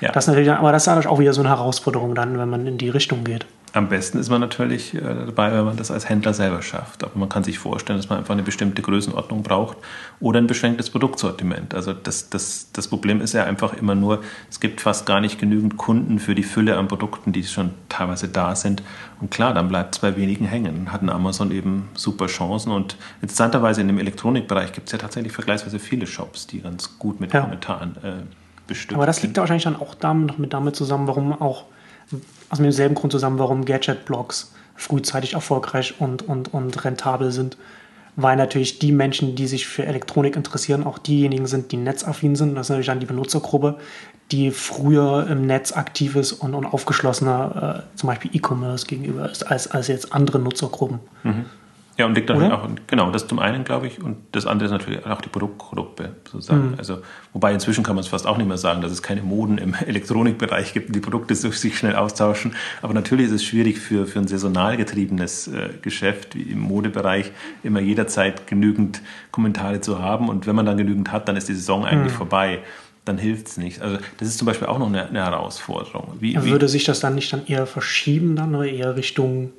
[0.00, 0.12] Ja.
[0.12, 2.78] Das natürlich, aber das ist natürlich auch wieder so eine Herausforderung dann, wenn man in
[2.78, 3.46] die Richtung geht.
[3.74, 7.02] Am besten ist man natürlich äh, dabei, wenn man das als Händler selber schafft.
[7.02, 9.78] Aber man kann sich vorstellen, dass man einfach eine bestimmte Größenordnung braucht
[10.20, 11.74] oder ein beschränktes Produktsortiment.
[11.74, 15.40] Also das, das, das Problem ist ja einfach immer nur, es gibt fast gar nicht
[15.40, 18.80] genügend Kunden für die Fülle an Produkten, die schon teilweise da sind.
[19.20, 20.92] Und klar, dann bleibt es bei wenigen hängen.
[20.92, 22.70] Hatten Amazon eben super Chancen.
[22.70, 27.18] Und interessanterweise in dem Elektronikbereich gibt es ja tatsächlich vergleichsweise viele Shops, die ganz gut
[27.20, 27.40] mit ja.
[27.40, 28.12] Kommentaren äh,
[28.68, 31.64] bestückt Aber das liegt ja wahrscheinlich dann auch damit, mit damit zusammen, warum auch,
[32.50, 37.56] aus demselben Grund zusammen, warum Gadget-Blogs frühzeitig erfolgreich und, und, und rentabel sind.
[38.16, 42.54] Weil natürlich die Menschen, die sich für Elektronik interessieren, auch diejenigen sind, die netzaffin sind.
[42.54, 43.76] Das ist natürlich dann die Benutzergruppe,
[44.30, 49.42] die früher im Netz aktiv ist und, und aufgeschlossener äh, zum Beispiel E-Commerce gegenüber ist,
[49.50, 51.00] als, als jetzt andere Nutzergruppen.
[51.96, 54.72] Ja, und liegt dann auch, genau, das zum einen, glaube ich, und das andere ist
[54.72, 56.74] natürlich auch die Produktgruppe, sozusagen.
[56.76, 56.98] Also,
[57.32, 59.74] wobei inzwischen kann man es fast auch nicht mehr sagen, dass es keine Moden im
[59.86, 62.54] Elektronikbereich gibt und die Produkte sich schnell austauschen.
[62.82, 67.30] Aber natürlich ist es schwierig für, für ein saisonal getriebenes äh, Geschäft wie im Modebereich
[67.62, 70.28] immer jederzeit genügend Kommentare zu haben.
[70.28, 72.58] Und wenn man dann genügend hat, dann ist die Saison eigentlich vorbei.
[73.04, 73.82] Dann hilft es nicht.
[73.82, 76.14] Also, das ist zum Beispiel auch noch eine, eine Herausforderung.
[76.18, 79.52] Wie, wie, Würde sich das dann nicht dann eher verschieben, dann oder eher Richtung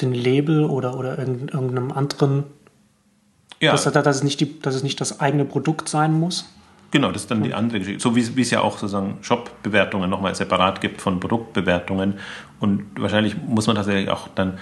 [0.00, 2.44] den Label oder, oder irgend- irgendeinem anderen,
[3.60, 3.72] ja.
[3.72, 6.48] dass, dass, es nicht die, dass es nicht das eigene Produkt sein muss?
[6.90, 8.00] Genau, das ist dann die andere Geschichte.
[8.00, 12.14] So wie, wie es ja auch sozusagen Shop-Bewertungen nochmal separat gibt von Produktbewertungen.
[12.60, 14.58] Und wahrscheinlich muss man tatsächlich auch dann,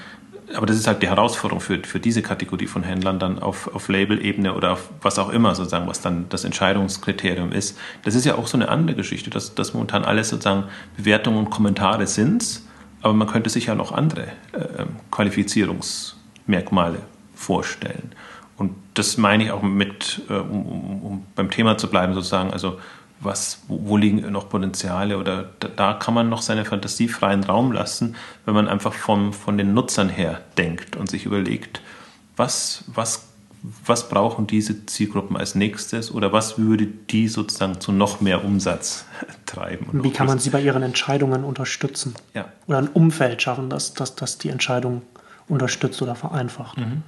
[0.55, 3.89] aber das ist halt die Herausforderung für, für diese Kategorie von Händlern dann auf, auf
[3.89, 7.79] Label-Ebene oder auf was auch immer sozusagen, was dann das Entscheidungskriterium ist.
[8.03, 10.65] Das ist ja auch so eine andere Geschichte, dass, dass momentan alles sozusagen
[10.97, 12.63] Bewertungen und Kommentare sind,
[13.03, 17.01] aber man könnte sich ja noch andere äh, Qualifizierungsmerkmale
[17.35, 18.13] vorstellen.
[18.57, 22.53] Und das meine ich auch mit, äh, um, um, um beim Thema zu bleiben, sozusagen,
[22.53, 22.79] also
[23.21, 27.45] was, wo, wo liegen noch Potenziale oder da, da kann man noch seine Fantasie freien
[27.45, 31.81] Raum lassen, wenn man einfach vom, von den Nutzern her denkt und sich überlegt,
[32.37, 33.32] was, was,
[33.63, 39.05] was brauchen diese Zielgruppen als nächstes oder was würde die sozusagen zu noch mehr Umsatz
[39.47, 39.87] treiben.
[39.87, 42.15] Und Wie kann man sie bei ihren Entscheidungen unterstützen?
[42.35, 42.47] Ja.
[42.67, 45.03] Oder ein Umfeld schaffen, das, das, das die Entscheidung
[45.49, 46.79] unterstützt oder vereinfacht?
[46.79, 47.03] Mhm.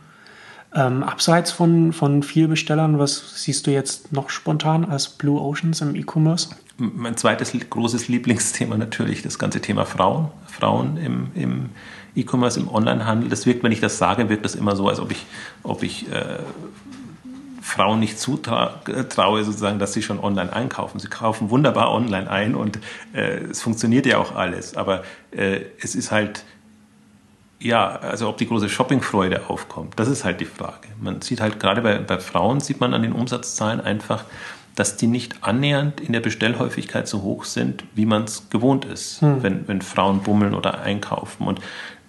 [0.76, 5.94] Ähm, abseits von, von Vielbestellern, was siehst du jetzt noch spontan als Blue Oceans im
[5.94, 6.50] E-Commerce?
[6.76, 10.30] Mein zweites großes Lieblingsthema natürlich das ganze Thema Frauen.
[10.46, 11.70] Frauen im, im
[12.16, 13.28] E-Commerce, im Onlinehandel.
[13.28, 15.26] Das wirkt, wenn ich das sage, wirkt das immer so, als ob ich,
[15.62, 16.38] ob ich äh,
[17.64, 21.00] Frauen nicht zutraue, sozusagen, dass sie schon online einkaufen.
[21.00, 22.78] Sie kaufen wunderbar online ein und
[23.14, 24.76] äh, es funktioniert ja auch alles.
[24.76, 26.44] Aber äh, es ist halt,
[27.58, 30.88] ja, also ob die große Shoppingfreude aufkommt, das ist halt die Frage.
[31.00, 34.24] Man sieht halt gerade bei, bei Frauen, sieht man an den Umsatzzahlen einfach,
[34.74, 39.22] dass die nicht annähernd in der Bestellhäufigkeit so hoch sind, wie man es gewohnt ist,
[39.22, 41.46] wenn, wenn Frauen bummeln oder einkaufen.
[41.46, 41.60] Und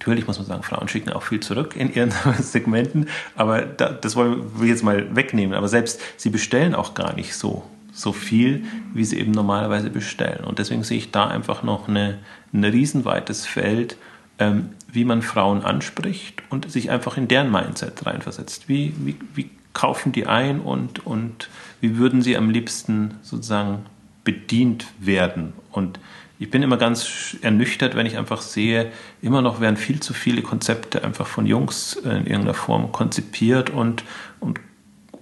[0.05, 4.15] natürlich muss man sagen, Frauen schicken auch viel zurück in ihren Segmenten, aber da, das
[4.15, 5.55] wollen wir jetzt mal wegnehmen.
[5.55, 10.43] Aber selbst sie bestellen auch gar nicht so, so viel, wie sie eben normalerweise bestellen.
[10.43, 12.19] Und deswegen sehe ich da einfach noch eine,
[12.53, 13.97] ein riesenweites Feld,
[14.37, 18.69] ähm, wie man Frauen anspricht und sich einfach in deren Mindset reinversetzt.
[18.69, 21.49] Wie, wie, wie kaufen die ein und, und
[21.81, 23.85] wie würden sie am liebsten sozusagen
[24.23, 25.53] bedient werden?
[25.71, 25.99] Und
[26.37, 30.41] ich bin immer ganz ernüchtert, wenn ich einfach sehe, immer noch werden viel zu viele
[30.41, 34.03] Konzepte einfach von Jungs in irgendeiner Form konzipiert und,
[34.39, 34.59] und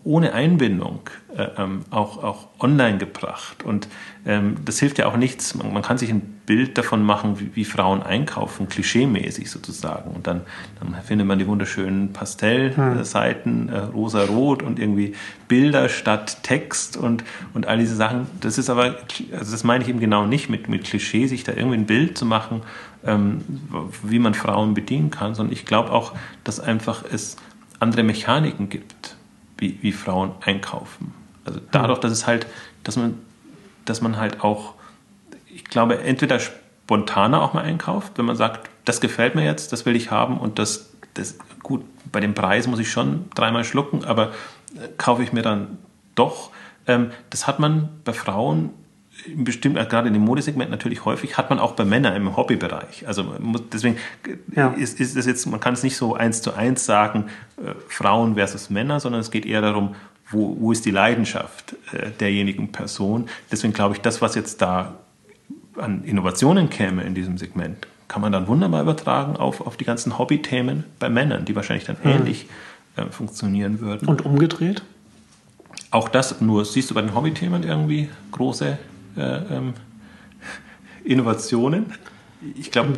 [0.05, 3.63] ohne Einbindung äh, ähm, auch, auch online gebracht.
[3.63, 3.87] Und
[4.25, 5.55] ähm, das hilft ja auch nichts.
[5.55, 10.11] Man, man kann sich ein Bild davon machen, wie, wie Frauen einkaufen, klischeemäßig sozusagen.
[10.11, 10.41] Und dann,
[10.79, 15.15] dann findet man die wunderschönen Pastellseiten, äh, rosa-rot und irgendwie
[15.47, 18.27] Bilder statt Text und, und all diese Sachen.
[18.41, 18.97] Das ist aber,
[19.31, 22.17] also das meine ich eben genau nicht mit, mit Klischee, sich da irgendwie ein Bild
[22.17, 22.61] zu machen,
[23.05, 23.41] ähm,
[24.03, 26.13] wie man Frauen bedienen kann, sondern ich glaube auch,
[26.43, 27.37] dass einfach es
[27.79, 29.15] andere Mechaniken gibt
[29.63, 31.13] wie, wie Frauen einkaufen.
[31.45, 32.45] Also dadurch, dass es halt,
[32.83, 33.17] dass man,
[33.85, 34.73] dass man halt auch,
[35.47, 39.85] ich glaube, entweder spontaner auch mal einkauft, wenn man sagt, das gefällt mir jetzt, das
[39.85, 44.03] will ich haben und das, das gut, bei dem Preis muss ich schon dreimal schlucken,
[44.03, 44.33] aber
[44.75, 45.77] äh, kaufe ich mir dann
[46.15, 46.51] doch.
[46.85, 48.71] Ähm, das hat man bei Frauen
[49.35, 53.07] bestimmt äh, gerade in dem Modesegment natürlich häufig, hat man auch bei Männern im Hobbybereich.
[53.07, 54.69] Also muss, deswegen äh, Ja.
[54.69, 57.25] ist, ist das jetzt, man kann es nicht so eins zu eins sagen,
[57.57, 59.95] äh, Frauen versus Männer, sondern es geht eher darum,
[60.29, 63.27] wo, wo ist die Leidenschaft äh, derjenigen Person.
[63.51, 64.95] Deswegen glaube ich, das, was jetzt da
[65.77, 70.17] an Innovationen käme in diesem Segment, kann man dann wunderbar übertragen auf, auf die ganzen
[70.17, 72.47] Hobbythemen bei Männern, die wahrscheinlich dann ähnlich
[72.95, 74.07] äh, funktionieren würden.
[74.07, 74.83] Und umgedreht?
[75.89, 78.77] Auch das nur, siehst du bei den Hobbythemen irgendwie große
[79.17, 79.73] ähm,
[81.03, 81.93] Innovationen?
[82.57, 82.97] Ich glaube,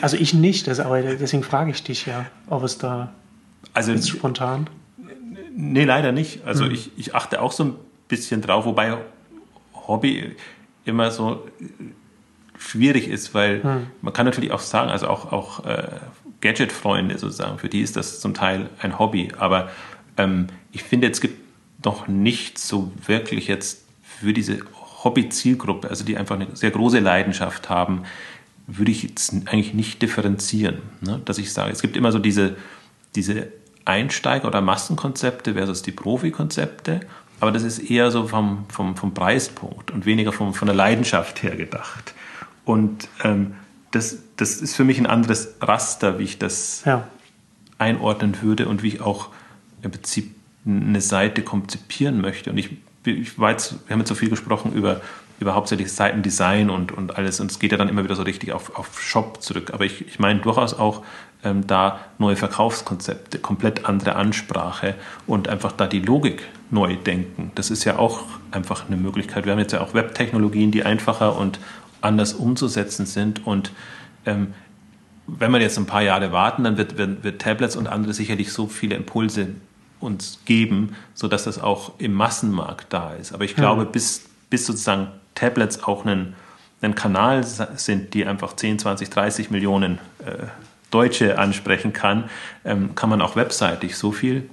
[0.00, 3.12] Also ich nicht, das, aber deswegen frage ich dich ja, ob es da
[3.72, 4.68] also jetzt spontan.
[5.54, 6.44] nee, leider nicht.
[6.44, 7.74] Also ich, ich achte auch so ein
[8.08, 8.96] bisschen drauf, wobei
[9.86, 10.34] Hobby
[10.84, 11.46] immer so
[12.58, 15.88] schwierig ist, weil man kann natürlich auch sagen, also auch, auch äh,
[16.40, 19.70] Gadget-Freunde sozusagen, für die ist das zum Teil ein Hobby, aber
[20.16, 21.40] ähm, ich finde, es gibt
[21.84, 24.58] noch nicht so wirklich jetzt für diese
[25.04, 28.02] Hobby-Zielgruppe, also die einfach eine sehr große Leidenschaft haben,
[28.66, 30.78] würde ich jetzt eigentlich nicht differenzieren.
[31.00, 31.20] Ne?
[31.24, 32.56] Dass ich sage, es gibt immer so diese,
[33.14, 33.48] diese
[33.84, 37.00] Einsteiger- oder Massenkonzepte versus die Profi-Konzepte,
[37.40, 41.42] aber das ist eher so vom, vom, vom Preispunkt und weniger vom, von der Leidenschaft
[41.42, 42.14] her gedacht.
[42.64, 43.54] Und ähm,
[43.90, 47.06] das, das ist für mich ein anderes Raster, wie ich das ja.
[47.78, 49.28] einordnen würde und wie ich auch
[49.82, 52.50] im Prinzip eine Seite konzipieren möchte.
[52.50, 52.70] Und ich,
[53.04, 55.00] ich weiß, wir haben jetzt so viel gesprochen über,
[55.40, 57.40] über hauptsächlich Seitendesign und, und alles.
[57.40, 59.72] Und es geht ja dann immer wieder so richtig auf, auf Shop zurück.
[59.72, 61.02] Aber ich, ich meine durchaus auch
[61.42, 64.94] ähm, da neue Verkaufskonzepte, komplett andere Ansprache
[65.26, 67.52] und einfach da die Logik neu denken.
[67.54, 69.44] Das ist ja auch einfach eine Möglichkeit.
[69.44, 71.60] Wir haben jetzt ja auch Webtechnologien, die einfacher und
[72.00, 73.46] anders umzusetzen sind.
[73.46, 73.72] Und
[74.26, 74.54] ähm,
[75.26, 78.52] wenn wir jetzt ein paar Jahre warten, dann wird, wird, wird Tablets und andere sicherlich
[78.52, 79.48] so viele Impulse
[80.04, 83.32] uns geben, sodass das auch im Massenmarkt da ist.
[83.32, 83.92] Aber ich glaube, mhm.
[83.92, 86.34] bis, bis sozusagen Tablets auch einen,
[86.80, 90.46] einen Kanal sind, die einfach 10, 20, 30 Millionen äh,
[90.90, 92.30] Deutsche ansprechen kann,
[92.64, 94.48] ähm, kann man auch webseitig so viel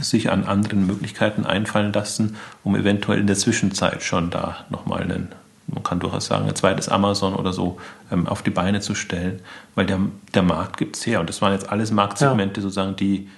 [0.00, 5.28] sich an anderen Möglichkeiten einfallen lassen, um eventuell in der Zwischenzeit schon da nochmal einen,
[5.66, 7.78] man kann durchaus sagen, ein zweites Amazon oder so
[8.10, 9.40] ähm, auf die Beine zu stellen,
[9.74, 9.98] weil der,
[10.34, 11.20] der Markt gibt es her.
[11.20, 12.62] Und das waren jetzt alles Marktsegmente ja.
[12.62, 13.28] sozusagen, die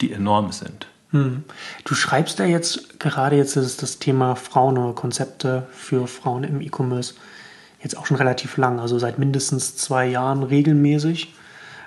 [0.00, 0.86] die enorm sind.
[1.10, 1.44] Hm.
[1.84, 6.60] Du schreibst ja jetzt gerade jetzt ist das Thema Frauen oder Konzepte für Frauen im
[6.60, 7.14] E-Commerce
[7.84, 11.34] jetzt auch schon relativ lang, also seit mindestens zwei Jahren regelmäßig.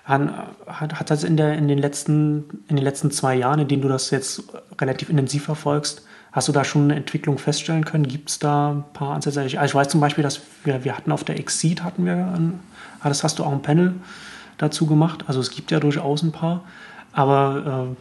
[0.06, 3.82] Hat, hat das in, der, in, den letzten, in den letzten zwei Jahren, in denen
[3.82, 4.44] du das jetzt
[4.80, 8.08] relativ intensiv verfolgst, hast du da schon eine Entwicklung feststellen können?
[8.08, 9.42] Gibt es da ein paar Ansätze?
[9.42, 12.60] Also ich weiß zum Beispiel, dass wir, wir hatten auf der Exceed hatten wir, ein,
[13.04, 13.96] das hast du auch ein Panel
[14.58, 15.26] dazu gemacht.
[15.28, 16.64] Also es gibt ja durchaus ein paar.
[17.18, 17.96] Aber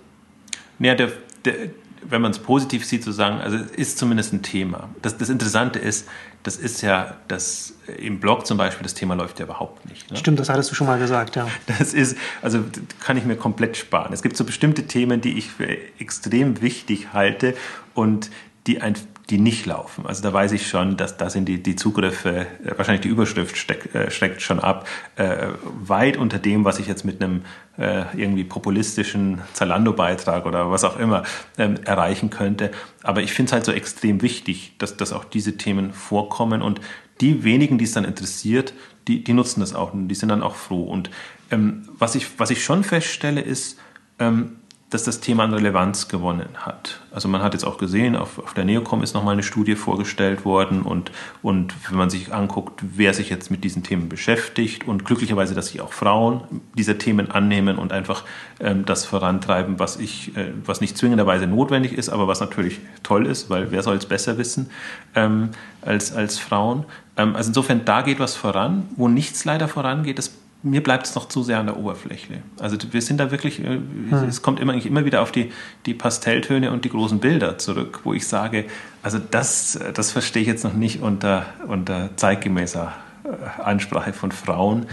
[0.80, 1.10] äh ja, der,
[1.44, 1.54] der,
[2.02, 4.90] wenn man es positiv sieht, zu sagen, also ist zumindest ein Thema.
[5.00, 6.06] Das, das Interessante ist,
[6.42, 10.10] das ist ja, das im Blog zum Beispiel, das Thema läuft ja überhaupt nicht.
[10.10, 10.18] Ne?
[10.18, 11.48] Stimmt, das hattest du schon mal gesagt, ja.
[11.66, 12.62] Das ist, also
[13.00, 14.12] kann ich mir komplett sparen.
[14.12, 15.66] Es gibt so bestimmte Themen, die ich für
[15.98, 17.54] extrem wichtig halte
[17.94, 18.30] und
[18.66, 18.94] die ein,
[19.30, 20.06] die nicht laufen.
[20.06, 23.56] Also da weiß ich schon, dass da sind die, die Zugriffe, äh, wahrscheinlich die Überschrift
[23.56, 27.42] steck, äh, steckt schon ab, äh, weit unter dem, was ich jetzt mit einem
[27.76, 31.24] äh, irgendwie populistischen Zalando-Beitrag oder was auch immer
[31.58, 32.70] ähm, erreichen könnte.
[33.02, 36.80] Aber ich finde es halt so extrem wichtig, dass, dass auch diese Themen vorkommen und
[37.20, 38.74] die wenigen, die es dann interessiert,
[39.08, 40.84] die, die nutzen das auch und die sind dann auch froh.
[40.84, 41.10] Und
[41.50, 43.78] ähm, was, ich, was ich schon feststelle, ist,
[44.18, 44.56] ähm,
[44.90, 47.00] dass das Thema an Relevanz gewonnen hat.
[47.10, 50.44] Also man hat jetzt auch gesehen, auf, auf der Neocom ist nochmal eine Studie vorgestellt
[50.44, 51.10] worden und,
[51.42, 55.68] und wenn man sich anguckt, wer sich jetzt mit diesen Themen beschäftigt und glücklicherweise, dass
[55.68, 56.42] sich auch Frauen
[56.78, 58.22] dieser Themen annehmen und einfach
[58.60, 63.26] ähm, das vorantreiben, was ich, äh, was nicht zwingenderweise notwendig ist, aber was natürlich toll
[63.26, 64.70] ist, weil wer soll es besser wissen
[65.16, 65.50] ähm,
[65.82, 66.84] als, als Frauen.
[67.16, 68.88] Ähm, also insofern, da geht was voran.
[68.94, 72.42] Wo nichts leider vorangeht, das mir bleibt es noch zu sehr an der Oberfläche.
[72.58, 74.12] Also wir sind da wirklich, äh, hm.
[74.28, 75.52] es kommt immer, immer wieder auf die,
[75.86, 78.64] die Pastelltöne und die großen Bilder zurück, wo ich sage,
[79.02, 82.92] also das, das verstehe ich jetzt noch nicht unter, unter zeitgemäßer
[83.24, 84.86] äh, Ansprache von Frauen.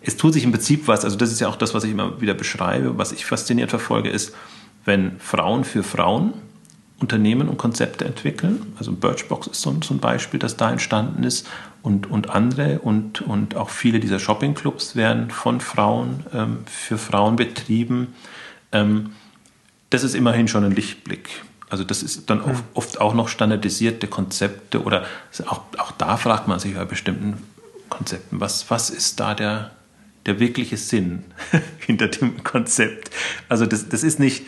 [0.00, 2.20] Es tut sich im Prinzip was, also das ist ja auch das, was ich immer
[2.20, 4.34] wieder beschreibe, was ich fasziniert verfolge, ist,
[4.84, 6.34] wenn Frauen für Frauen
[6.98, 8.72] Unternehmen und Konzepte entwickeln.
[8.78, 11.46] Also Birchbox ist so, so ein Beispiel, das da entstanden ist
[11.86, 17.36] und, und andere und, und auch viele dieser Shoppingclubs werden von Frauen ähm, für Frauen
[17.36, 18.12] betrieben.
[18.72, 19.12] Ähm,
[19.90, 21.44] das ist immerhin schon ein Lichtblick.
[21.70, 25.04] Also das ist dann oft, oft auch noch standardisierte Konzepte oder
[25.46, 27.40] auch, auch da fragt man sich bei bestimmten
[27.88, 29.70] Konzepten, was, was ist da der,
[30.26, 31.22] der wirkliche Sinn
[31.78, 33.12] hinter dem Konzept?
[33.48, 34.42] Also das, das ist nicht,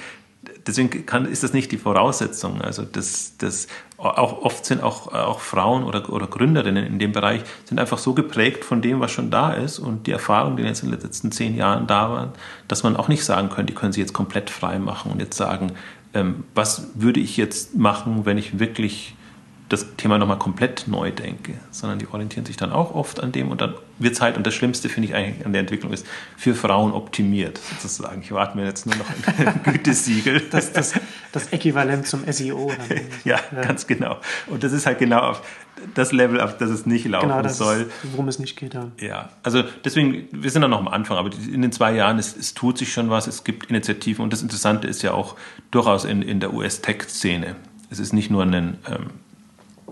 [0.68, 2.61] deswegen kann, ist das nicht die Voraussetzung.
[2.61, 7.42] Also das, das auch oft sind auch, auch Frauen oder, oder Gründerinnen in dem Bereich
[7.64, 10.83] sind einfach so geprägt von dem, was schon da ist und die Erfahrungen, die jetzt
[10.83, 12.33] in den letzten zehn Jahren da waren,
[12.68, 15.37] dass man auch nicht sagen könnte, die können sie jetzt komplett frei machen und jetzt
[15.37, 15.72] sagen,
[16.14, 19.16] ähm, was würde ich jetzt machen, wenn ich wirklich
[19.68, 23.50] das Thema nochmal komplett neu denke, sondern die orientieren sich dann auch oft an dem
[23.50, 26.06] und dann wird es halt, und das Schlimmste finde ich eigentlich an der Entwicklung ist,
[26.37, 28.22] für Frauen optimiert sozusagen.
[28.22, 30.42] Ich warte mir jetzt nur noch ein Gütesiegel.
[30.50, 30.94] Das, das,
[31.32, 32.70] das Äquivalent zum SEO.
[33.24, 34.18] ja, ja, ganz genau.
[34.46, 35.42] Und das ist halt genau auf
[35.94, 37.82] das Level, auf das es nicht laufen genau, das soll.
[37.82, 38.74] Ist, worum es nicht geht.
[38.74, 38.90] Ja.
[39.00, 42.37] ja, also deswegen, wir sind dann noch am Anfang, aber in den zwei Jahren, es,
[42.37, 45.37] es tut sich schon was, es gibt Initiativen und das Interessante ist ja auch
[45.70, 47.56] durchaus in, in der US-Tech-Szene.
[47.90, 49.11] Es ist nicht nur ein ähm,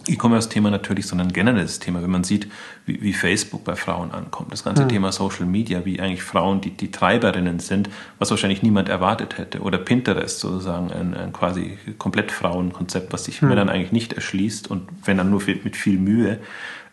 [0.09, 2.03] E-Commerce-Thema natürlich, sondern generelles Thema.
[2.03, 2.49] Wenn man sieht,
[2.85, 4.89] wie, wie Facebook bei Frauen ankommt, das ganze mhm.
[4.89, 7.89] Thema Social Media, wie eigentlich Frauen die, die Treiberinnen sind,
[8.19, 9.61] was wahrscheinlich niemand erwartet hätte.
[9.61, 13.49] Oder Pinterest sozusagen, ein, ein quasi komplett Frauenkonzept, was sich mhm.
[13.49, 16.39] mir dann eigentlich nicht erschließt und wenn dann nur viel, mit viel Mühe.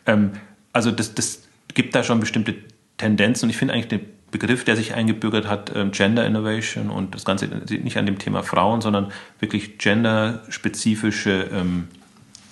[0.06, 0.32] Ähm,
[0.72, 2.56] also das, das gibt da schon bestimmte
[2.98, 7.14] Tendenzen und ich finde eigentlich den Begriff, der sich eingebürgert hat, ähm, Gender Innovation und
[7.14, 12.03] das Ganze nicht an dem Thema Frauen, sondern wirklich genderspezifische ähm, äh,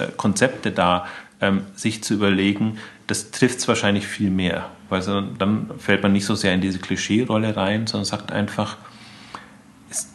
[0.07, 1.05] Konzepte da,
[1.41, 5.01] ähm, sich zu überlegen, das trifft es wahrscheinlich viel mehr, weil
[5.37, 8.77] dann fällt man nicht so sehr in diese Klischee-Rolle rein, sondern sagt einfach,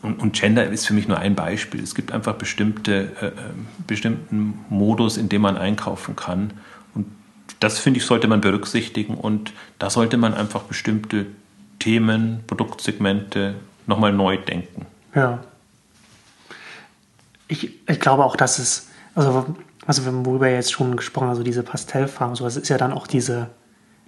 [0.00, 1.82] und, Gender ist für mich nur ein Beispiel.
[1.82, 3.32] Es gibt einfach bestimmte, äh, äh
[3.86, 6.52] bestimmten Modus, in dem man einkaufen kann.
[6.94, 7.06] Und
[7.60, 11.26] das, finde ich, sollte man berücksichtigen und da sollte man einfach bestimmte
[11.78, 14.86] Themen, Produktsegmente nochmal neu denken.
[15.14, 15.40] Ja.
[17.48, 19.54] Ich, ich glaube auch, dass es, also,
[19.86, 22.92] also worüber wir jetzt schon gesprochen haben, also diese Pastellfarben, so, das ist ja dann
[22.92, 23.48] auch diese,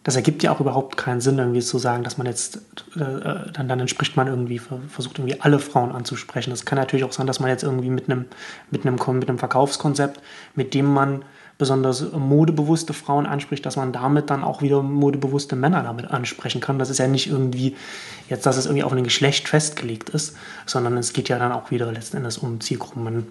[0.03, 2.61] das ergibt ja auch überhaupt keinen Sinn, irgendwie zu sagen, dass man jetzt,
[2.97, 6.51] äh, äh dann, dann entspricht man irgendwie, versucht irgendwie alle Frauen anzusprechen.
[6.51, 8.27] Das kann natürlich auch sein, dass man jetzt irgendwie mit einem,
[8.71, 10.21] mit einem, mit einem Verkaufskonzept,
[10.55, 11.23] mit dem man
[11.59, 16.79] besonders modebewusste Frauen anspricht, dass man damit dann auch wieder modebewusste Männer damit ansprechen kann.
[16.79, 17.77] Das ist ja nicht irgendwie
[18.29, 20.37] jetzt, dass es irgendwie auf ein Geschlecht festgelegt ist,
[20.67, 23.27] sondern es geht ja dann auch wieder letzten Endes um Zielgruppen.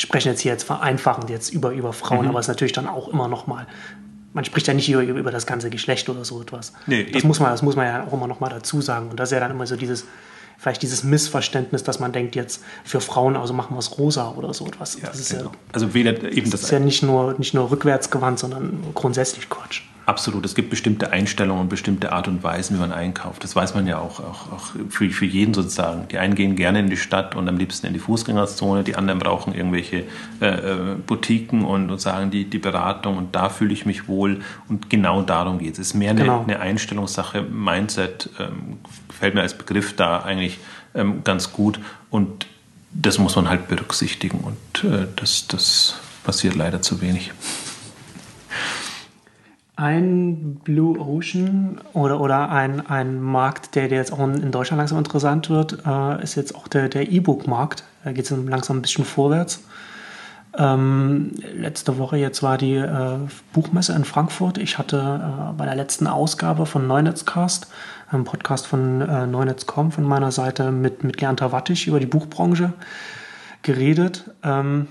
[0.00, 2.30] Wir sprechen jetzt hier jetzt vereinfachend jetzt über, über Frauen, mhm.
[2.30, 3.66] aber es ist natürlich dann auch immer noch mal
[4.32, 6.72] man spricht ja nicht über, über das ganze Geschlecht oder so etwas.
[6.86, 9.10] Nee, das, muss man, das muss man ja auch immer noch mal dazu sagen.
[9.10, 10.06] Und das ist ja dann immer so dieses,
[10.56, 14.54] vielleicht dieses Missverständnis, dass man denkt, jetzt für Frauen, also machen wir es rosa oder
[14.54, 15.00] so etwas.
[15.00, 15.44] Ja, das ist genau.
[15.46, 19.48] ja, also weder eben das, das ist ja nicht nur, nicht nur rückwärtsgewandt, sondern grundsätzlich
[19.48, 19.82] Quatsch.
[20.10, 20.44] Absolut.
[20.44, 23.44] Es gibt bestimmte Einstellungen und bestimmte Art und Weisen, wie man einkauft.
[23.44, 26.08] Das weiß man ja auch, auch, auch für, für jeden sozusagen.
[26.08, 28.82] Die einen gehen gerne in die Stadt und am liebsten in die Fußgängerzone.
[28.82, 30.02] Die anderen brauchen irgendwelche
[30.40, 34.40] äh, äh Boutiquen und, und sagen die, die Beratung und da fühle ich mich wohl.
[34.68, 35.78] Und genau darum geht es.
[35.78, 36.42] Es ist mehr eine, genau.
[36.42, 37.42] eine Einstellungssache.
[37.42, 40.58] Mindset ähm, gefällt mir als Begriff da eigentlich
[40.96, 41.78] ähm, ganz gut.
[42.10, 42.48] Und
[42.92, 44.40] das muss man halt berücksichtigen.
[44.40, 47.30] Und äh, das, das passiert leider zu wenig.
[49.80, 54.98] Ein Blue Ocean oder, oder ein, ein Markt, der, der jetzt auch in Deutschland langsam
[54.98, 57.84] interessant wird, äh, ist jetzt auch der, E-Book-Markt.
[58.04, 59.64] Da geht es langsam ein bisschen vorwärts.
[60.58, 63.20] Ähm, letzte Woche jetzt war die äh,
[63.54, 64.58] Buchmesse in Frankfurt.
[64.58, 67.68] Ich hatte äh, bei der letzten Ausgabe von Neunetzcast,
[68.10, 72.74] einem Podcast von äh, Neunetz.com von meiner Seite, mit, mit Gernta Wattisch über die Buchbranche
[73.62, 74.30] geredet.
[74.42, 74.88] Ähm,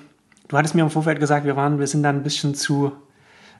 [0.47, 2.91] du hattest mir im Vorfeld gesagt, wir, waren, wir sind da ein bisschen zu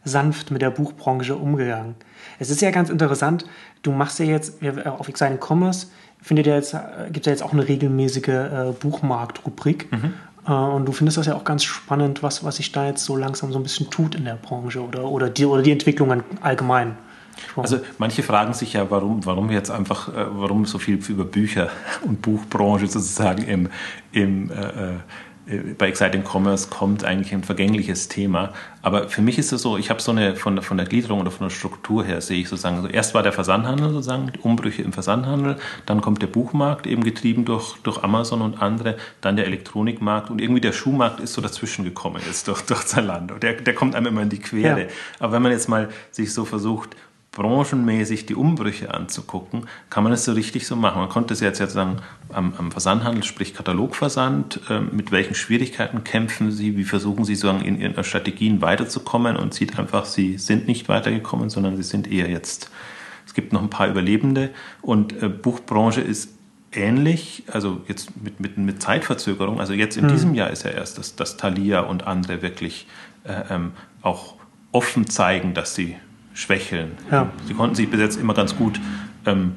[0.04, 1.96] sanft mit der Buchbranche umgegangen.
[2.40, 3.46] Es ist ja ganz interessant,
[3.82, 5.88] du machst ja jetzt auf Exciting Commerce,
[6.22, 6.76] findet ja jetzt,
[7.08, 9.92] gibt es ja jetzt auch eine regelmäßige äh, Buchmarktrubrik.
[9.92, 10.14] Mhm.
[10.48, 13.16] Äh, und du findest das ja auch ganz spannend, was, was sich da jetzt so
[13.16, 16.98] langsam so ein bisschen tut in der Branche oder, oder, die, oder die Entwicklungen allgemein.
[17.56, 21.70] Also manche fragen sich ja, warum, warum jetzt einfach, äh, warum so viel über Bücher
[22.06, 23.70] und Buchbranche sozusagen im,
[24.12, 24.94] im äh, äh äh,
[25.78, 28.54] bei Exciting Commerce kommt eigentlich ein vergängliches Thema.
[28.82, 31.20] Aber für mich ist es so, ich habe so eine, von der, von der Gliederung
[31.20, 34.84] oder von der Struktur her sehe ich sozusagen, also erst war der Versandhandel sozusagen, Umbrüche
[34.84, 39.48] im Versandhandel, dann kommt der Buchmarkt, eben getrieben durch, durch Amazon und andere, dann der
[39.48, 43.36] Elektronikmarkt und irgendwie der Schuhmarkt ist so dazwischen gekommen jetzt durch, durch Zalando.
[43.36, 44.82] Der, der kommt einem immer in die Quere.
[44.82, 44.88] Ja.
[45.20, 46.96] Aber wenn man jetzt mal sich so versucht,
[47.32, 51.00] branchenmäßig die Umbrüche anzugucken, kann man es so richtig so machen.
[51.00, 51.98] Man konnte es jetzt, jetzt sagen,
[52.30, 57.63] am, am Versandhandel, sprich Katalogversand, äh, mit welchen Schwierigkeiten kämpfen Sie, wie versuchen Sie sozusagen
[57.63, 62.30] in Ihren Strategien weiterzukommen und sieht einfach, Sie sind nicht weitergekommen, sondern Sie sind eher
[62.30, 62.72] jetzt,
[63.28, 64.50] es gibt noch ein paar Überlebende
[64.82, 66.34] und äh, Buchbranche ist
[66.72, 70.10] ähnlich, also jetzt mit, mit, mit Zeitverzögerung, also jetzt in mhm.
[70.10, 72.88] diesem Jahr ist ja erst, dass, dass Thalia und andere wirklich
[73.24, 74.36] äh, ähm, auch
[74.72, 75.96] offen zeigen, dass sie
[76.39, 76.93] schwächeln.
[77.12, 77.30] Ja.
[77.45, 78.80] Sie konnten sich bis jetzt immer ganz gut,
[79.25, 79.54] ähm,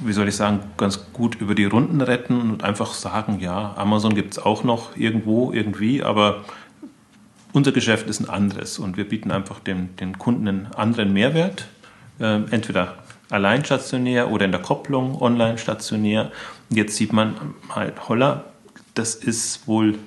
[0.00, 4.14] wie soll ich sagen, ganz gut über die Runden retten und einfach sagen, ja, Amazon
[4.14, 6.44] gibt es auch noch irgendwo, irgendwie, aber
[7.52, 11.68] unser Geschäft ist ein anderes und wir bieten einfach den, den Kunden einen anderen Mehrwert,
[12.18, 12.96] äh, entweder
[13.30, 16.32] allein stationär oder in der Kopplung online stationär.
[16.68, 17.34] Und jetzt sieht man
[17.70, 18.44] halt, holla,
[18.92, 19.98] das ist wohl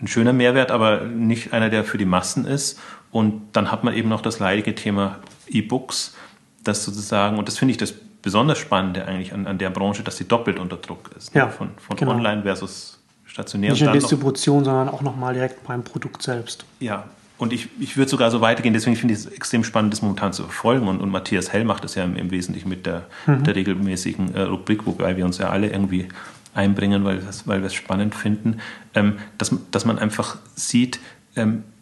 [0.00, 2.78] ein schöner Mehrwert, aber nicht einer, der für die Massen ist.
[3.14, 6.16] Und dann hat man eben noch das leidige Thema E-Books,
[6.64, 10.16] das sozusagen, und das finde ich das besonders Spannende eigentlich an, an der Branche, dass
[10.16, 11.32] sie doppelt unter Druck ist.
[11.32, 11.42] Ne?
[11.42, 11.52] Ja, ne?
[11.52, 12.10] Von, von genau.
[12.10, 13.70] online versus stationär.
[13.70, 16.64] Nicht nur Distribution, noch, sondern auch nochmal direkt beim Produkt selbst.
[16.80, 17.04] Ja,
[17.38, 20.32] und ich, ich würde sogar so weitergehen, deswegen finde ich es extrem spannend, das momentan
[20.32, 20.88] zu verfolgen.
[20.88, 23.44] Und, und Matthias Hell macht das ja im, im Wesentlichen mit der, mhm.
[23.44, 26.08] der regelmäßigen äh, Rubrik, wobei wir uns ja alle irgendwie
[26.52, 28.58] einbringen, weil, das, weil wir es spannend finden,
[28.96, 30.98] ähm, dass, dass man einfach sieht,
[31.36, 31.73] ähm, äh,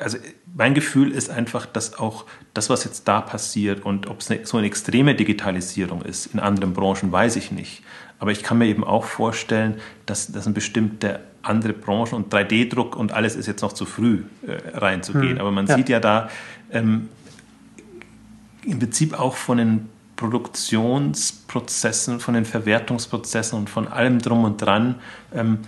[0.00, 0.18] also
[0.54, 4.46] mein Gefühl ist einfach, dass auch das, was jetzt da passiert und ob es eine,
[4.46, 7.82] so eine extreme Digitalisierung ist in anderen Branchen, weiß ich nicht.
[8.18, 12.96] Aber ich kann mir eben auch vorstellen, dass, dass ein bestimmte andere Branchen und 3D-Druck
[12.96, 15.34] und alles ist jetzt noch zu früh äh, reinzugehen.
[15.34, 15.40] Hm.
[15.40, 15.76] Aber man ja.
[15.76, 16.28] sieht ja da
[16.72, 17.08] ähm,
[18.64, 24.96] im Prinzip auch von den Produktionsprozessen, von den Verwertungsprozessen und von allem drum und dran,
[25.32, 25.60] ähm,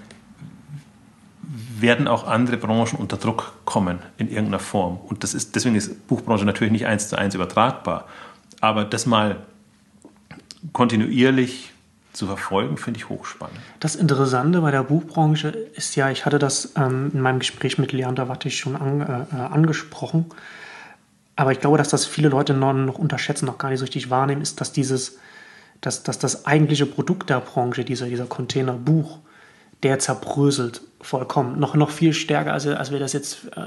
[1.80, 4.98] werden auch andere Branchen unter Druck kommen in irgendeiner Form.
[5.06, 8.06] Und das ist, deswegen ist Buchbranche natürlich nicht eins zu eins übertragbar.
[8.60, 9.36] Aber das mal
[10.72, 11.72] kontinuierlich
[12.12, 13.56] zu verfolgen, finde ich hochspannend.
[13.78, 17.92] Das Interessante bei der Buchbranche ist ja, ich hatte das ähm, in meinem Gespräch mit
[17.92, 20.26] Leander Wattig schon an, äh, äh, angesprochen,
[21.36, 24.10] aber ich glaube, dass das viele Leute noch, noch, unterschätzen, noch gar nicht so richtig
[24.10, 25.18] wahrnehmen, ist, dass dieses,
[25.80, 29.20] dass, dass das eigentliche Produkt der Branche, dieser, dieser Container Buch,
[29.82, 31.58] der zerbröselt vollkommen.
[31.58, 33.60] Noch, noch viel stärker, als, als wir das jetzt äh,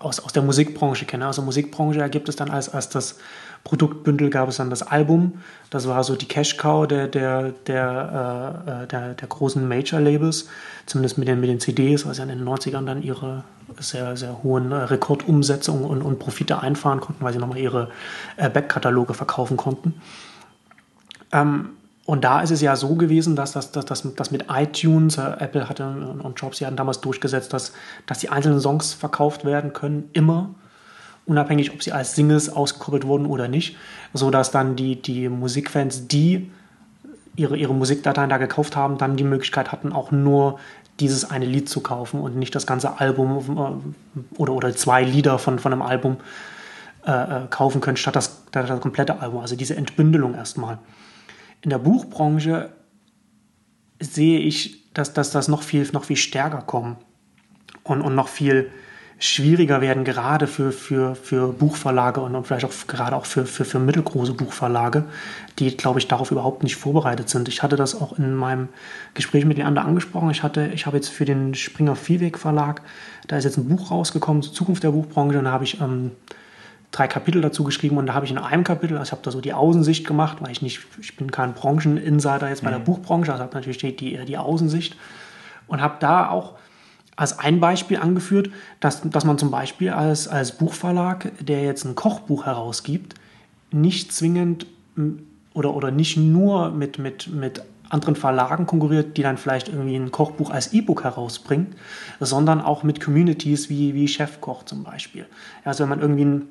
[0.00, 1.28] aus, aus der Musikbranche kennen.
[1.28, 3.18] Der Musikbranche ergibt es dann als, als das
[3.64, 5.40] Produktbündel gab es dann das Album.
[5.70, 10.48] Das war so die Cash Cow der, der, der, äh, äh der, der, großen Major-Labels,
[10.86, 13.42] zumindest mit den, mit den CDs, weil sie in den 90ern dann ihre
[13.80, 17.90] sehr, sehr hohen äh, Rekordumsetzungen und, und Profite einfahren konnten, weil sie nochmal ihre
[18.36, 20.00] äh, Backkataloge verkaufen konnten.
[21.32, 21.70] Ähm,
[22.06, 25.22] und da ist es ja so gewesen, dass das, dass, dass, dass mit iTunes, äh,
[25.40, 27.72] Apple hatte und Jobs, die hatten damals durchgesetzt, dass,
[28.06, 30.54] dass die einzelnen Songs verkauft werden können, immer,
[31.26, 33.76] unabhängig, ob sie als Singles ausgekoppelt wurden oder nicht,
[34.14, 36.48] sodass dann die, die Musikfans, die
[37.34, 40.60] ihre, ihre Musikdateien da gekauft haben, dann die Möglichkeit hatten, auch nur
[41.00, 43.82] dieses eine Lied zu kaufen und nicht das ganze Album
[44.36, 46.18] äh, oder, oder zwei Lieder von, von einem Album
[47.04, 49.40] äh, äh kaufen können, statt das, das komplette Album.
[49.40, 50.78] Also diese Entbündelung erstmal.
[51.62, 52.70] In der Buchbranche
[54.00, 56.98] sehe ich, dass, dass das noch viel, noch viel stärker kommt
[57.84, 58.70] und, und noch viel
[59.18, 63.64] schwieriger werden, gerade für, für, für Buchverlage und, und vielleicht auch gerade auch für, für,
[63.64, 65.04] für mittelgroße Buchverlage,
[65.58, 67.48] die, glaube ich, darauf überhaupt nicht vorbereitet sind.
[67.48, 68.68] Ich hatte das auch in meinem
[69.14, 70.30] Gespräch mit Leander angesprochen.
[70.30, 72.82] Ich, hatte, ich habe jetzt für den Springer Viehweg Verlag,
[73.26, 76.10] da ist jetzt ein Buch rausgekommen zur Zukunft der Buchbranche und da habe ich ähm,
[76.90, 79.30] drei Kapitel dazu geschrieben und da habe ich in einem Kapitel, also ich habe da
[79.30, 82.84] so die Außensicht gemacht, weil ich nicht, ich bin kein Brancheninsider jetzt bei der mhm.
[82.84, 84.96] Buchbranche, also habe natürlich die, die, die Außensicht
[85.66, 86.54] und habe da auch
[87.16, 91.94] als ein Beispiel angeführt, dass, dass man zum Beispiel als, als Buchverlag, der jetzt ein
[91.94, 93.14] Kochbuch herausgibt,
[93.72, 94.66] nicht zwingend
[95.54, 100.10] oder, oder nicht nur mit, mit, mit anderen Verlagen konkurriert, die dann vielleicht irgendwie ein
[100.10, 101.74] Kochbuch als E-Book herausbringen,
[102.20, 105.26] sondern auch mit Communities wie, wie Chefkoch zum Beispiel.
[105.64, 106.48] Also wenn man irgendwie einen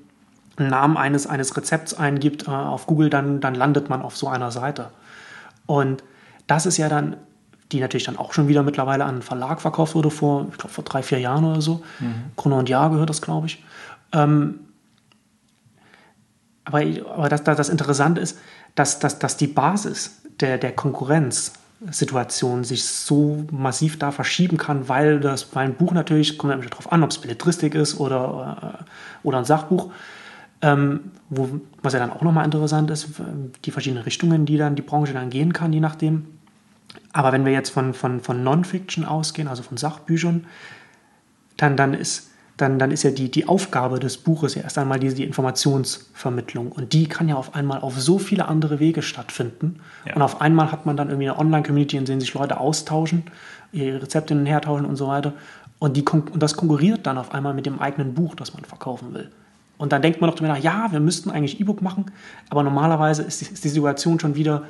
[0.57, 4.51] Namen eines, eines Rezepts eingibt äh, auf Google, dann, dann landet man auf so einer
[4.51, 4.89] Seite.
[5.65, 6.03] Und
[6.47, 7.17] das ist ja dann,
[7.71, 10.73] die natürlich dann auch schon wieder mittlerweile an einen Verlag verkauft wurde, vor, ich glaube,
[10.73, 11.83] vor drei, vier Jahren oder so.
[11.99, 12.31] Mhm.
[12.37, 13.63] Chrono und Jahr gehört das, glaube ich.
[14.11, 14.59] Ähm,
[16.63, 16.81] aber
[17.13, 18.37] aber das, das Interessante ist,
[18.75, 25.19] dass, dass, dass die Basis der, der Konkurrenzsituation sich so massiv da verschieben kann, weil
[25.19, 28.83] das weil ein Buch natürlich, kommt natürlich darauf an, ob es Belletristik ist oder, äh,
[29.23, 29.91] oder ein Sachbuch,
[30.61, 33.09] ähm, wo, was ja dann auch nochmal interessant ist,
[33.65, 36.25] die verschiedenen Richtungen, die dann die Branche dann gehen kann, je nachdem.
[37.13, 40.45] Aber wenn wir jetzt von, von, von Non-Fiction ausgehen, also von Sachbüchern,
[41.57, 44.99] dann, dann, ist, dann, dann ist ja die, die Aufgabe des Buches ja erst einmal
[44.99, 46.71] die, die Informationsvermittlung.
[46.71, 49.79] Und die kann ja auf einmal auf so viele andere Wege stattfinden.
[50.05, 50.15] Ja.
[50.15, 53.23] Und auf einmal hat man dann irgendwie eine Online-Community, in der sich Leute austauschen,
[53.71, 55.33] ihre Rezepte hin und her tauschen und so weiter.
[55.79, 59.13] Und, die, und das konkurriert dann auf einmal mit dem eigenen Buch, das man verkaufen
[59.13, 59.31] will.
[59.77, 62.05] Und dann denkt man noch drüber nach, ja, wir müssten eigentlich E-Book machen,
[62.49, 64.63] aber normalerweise ist die, ist die, Situation schon wieder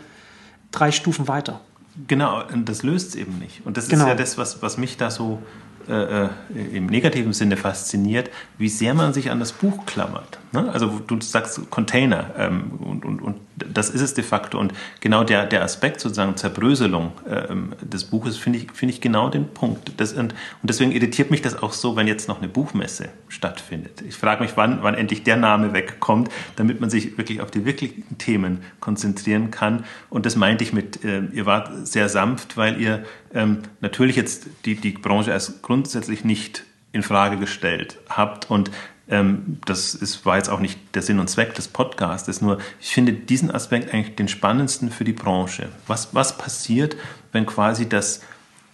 [0.72, 1.62] drei Stufen weiter.
[2.08, 3.66] Genau, und das löst es eben nicht.
[3.66, 4.04] Und das genau.
[4.04, 5.42] ist ja das, was, was mich da so
[5.88, 6.30] äh, äh,
[6.74, 10.40] im negativen Sinne fasziniert, wie sehr man sich an das Buch klammert.
[10.52, 10.72] Ne?
[10.72, 14.60] Also du sagst Container ähm, und, und, und das ist es de facto.
[14.60, 19.30] Und genau der, der Aspekt sozusagen Zerbröselung ähm, des Buches finde ich, finde ich genau
[19.30, 19.94] den Punkt.
[19.98, 24.02] Das, und, und deswegen irritiert mich das auch so, wenn jetzt noch eine Buchmesse stattfindet.
[24.08, 27.66] Ich frage mich, wann, wann endlich der Name wegkommt, damit man sich wirklich auf die
[27.66, 29.86] wirklichen Themen konzentrieren kann.
[30.10, 33.04] Und das meinte ich mit, äh, ihr wart sehr sanft, weil ihr
[33.36, 38.72] ähm, natürlich jetzt die, die Branche als grundsätzlich nicht in Frage gestellt habt und
[39.08, 42.90] ähm, das ist, war jetzt auch nicht der Sinn und Zweck des Podcasts, nur ich
[42.90, 45.70] finde diesen Aspekt eigentlich den spannendsten für die Branche.
[45.86, 46.96] Was, was passiert,
[47.32, 48.22] wenn quasi das,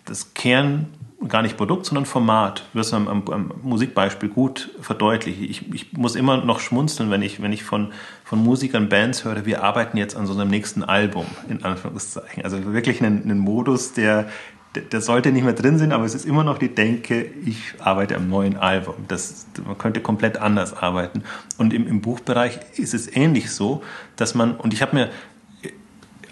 [0.05, 0.87] das Kern,
[1.27, 5.43] gar nicht Produkt, sondern Format, wirst du am, am, am Musikbeispiel gut verdeutlichen.
[5.43, 7.91] Ich, ich muss immer noch schmunzeln, wenn ich, wenn ich von,
[8.31, 12.45] von Musikern, Bands höre, wir arbeiten jetzt an so einem nächsten Album, in Anführungszeichen.
[12.45, 14.29] Also wirklich einen, einen Modus, der
[14.73, 18.15] der, sollte nicht mehr drin sein, aber es ist immer noch die Denke, ich arbeite
[18.15, 18.95] am neuen Album.
[19.09, 21.23] Das, man könnte komplett anders arbeiten.
[21.57, 23.83] Und im, im Buchbereich ist es ähnlich so,
[24.15, 25.09] dass man, und ich habe mir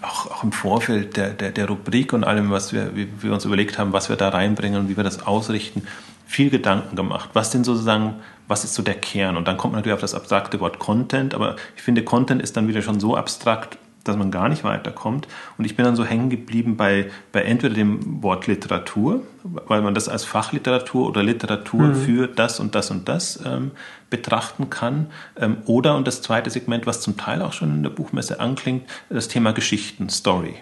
[0.00, 3.44] auch, auch, im Vorfeld der, der, der, Rubrik und allem, was wir, wie wir uns
[3.44, 5.82] überlegt haben, was wir da reinbringen und wie wir das ausrichten,
[6.26, 7.28] viel Gedanken gemacht.
[7.34, 8.14] Was denn sozusagen,
[8.50, 9.36] was ist so der Kern?
[9.36, 12.56] Und dann kommt man natürlich auf das abstrakte Wort Content, aber ich finde, Content ist
[12.56, 15.28] dann wieder schon so abstrakt, dass man gar nicht weiterkommt.
[15.58, 19.94] Und ich bin dann so hängen geblieben bei, bei entweder dem Wort Literatur, weil man
[19.94, 21.94] das als Fachliteratur oder Literatur mhm.
[21.94, 23.72] für das und das und das ähm,
[24.08, 25.06] betrachten kann.
[25.36, 28.88] Ähm, oder, und das zweite Segment, was zum Teil auch schon in der Buchmesse anklingt,
[29.10, 30.54] das Thema Geschichten, Story.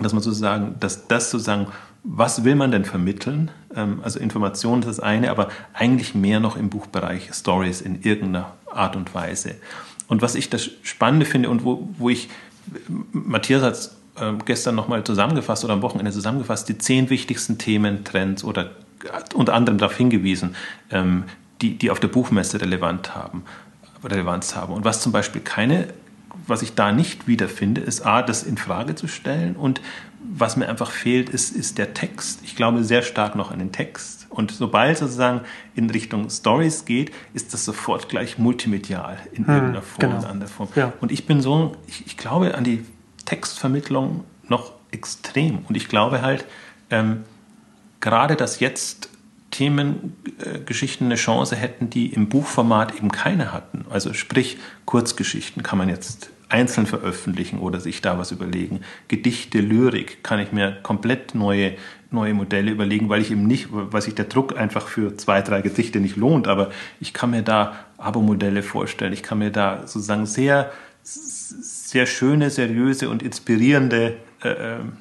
[0.00, 1.68] Dass man sozusagen, dass das sozusagen,
[2.04, 3.50] was will man denn vermitteln?
[3.74, 8.52] Ähm, also Information ist das eine, aber eigentlich mehr noch im Buchbereich Stories in irgendeiner
[8.70, 9.54] Art und Weise.
[10.08, 12.28] Und was ich das Spannende finde und wo, wo ich,
[13.12, 18.04] Matthias hat es äh, gestern nochmal zusammengefasst oder am Wochenende zusammengefasst, die zehn wichtigsten Themen,
[18.04, 18.72] Trends oder
[19.34, 20.54] unter anderem darauf hingewiesen,
[20.90, 21.24] ähm,
[21.60, 23.44] die, die auf der Buchmesse relevant haben,
[24.04, 24.74] Relevanz haben.
[24.74, 25.88] Und was zum Beispiel keine,
[26.46, 29.80] was ich da nicht wiederfinde, ist A, das in Frage zu stellen und
[30.22, 32.40] was mir einfach fehlt, ist, ist der Text.
[32.44, 34.26] Ich glaube sehr stark noch an den Text.
[34.28, 35.42] Und sobald sozusagen
[35.74, 40.18] in Richtung Stories geht, ist das sofort gleich multimedial in hm, irgendeiner Form genau.
[40.18, 40.68] oder anderer Form.
[40.74, 40.92] Ja.
[41.00, 42.84] Und ich bin so, ich, ich, glaube an die
[43.24, 45.58] Textvermittlung noch extrem.
[45.68, 46.44] Und ich glaube halt,
[46.90, 47.24] ähm,
[48.00, 49.10] gerade dass jetzt
[49.50, 53.84] Themengeschichten äh, eine Chance hätten, die im Buchformat eben keine hatten.
[53.90, 58.80] Also sprich, Kurzgeschichten kann man jetzt einzeln veröffentlichen oder sich da was überlegen.
[59.08, 61.72] Gedichte, Lyrik kann ich mir komplett neue,
[62.10, 65.62] neue Modelle überlegen, weil ich eben nicht, weil sich der Druck einfach für zwei, drei
[65.62, 69.14] Gedichte nicht lohnt, aber ich kann mir da Abo-Modelle vorstellen.
[69.14, 70.70] Ich kann mir da sozusagen sehr,
[71.02, 74.92] sehr schöne, seriöse und inspirierende äh, ähm,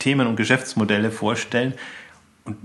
[0.00, 1.74] Themen und Geschäftsmodelle vorstellen.
[2.44, 2.56] Und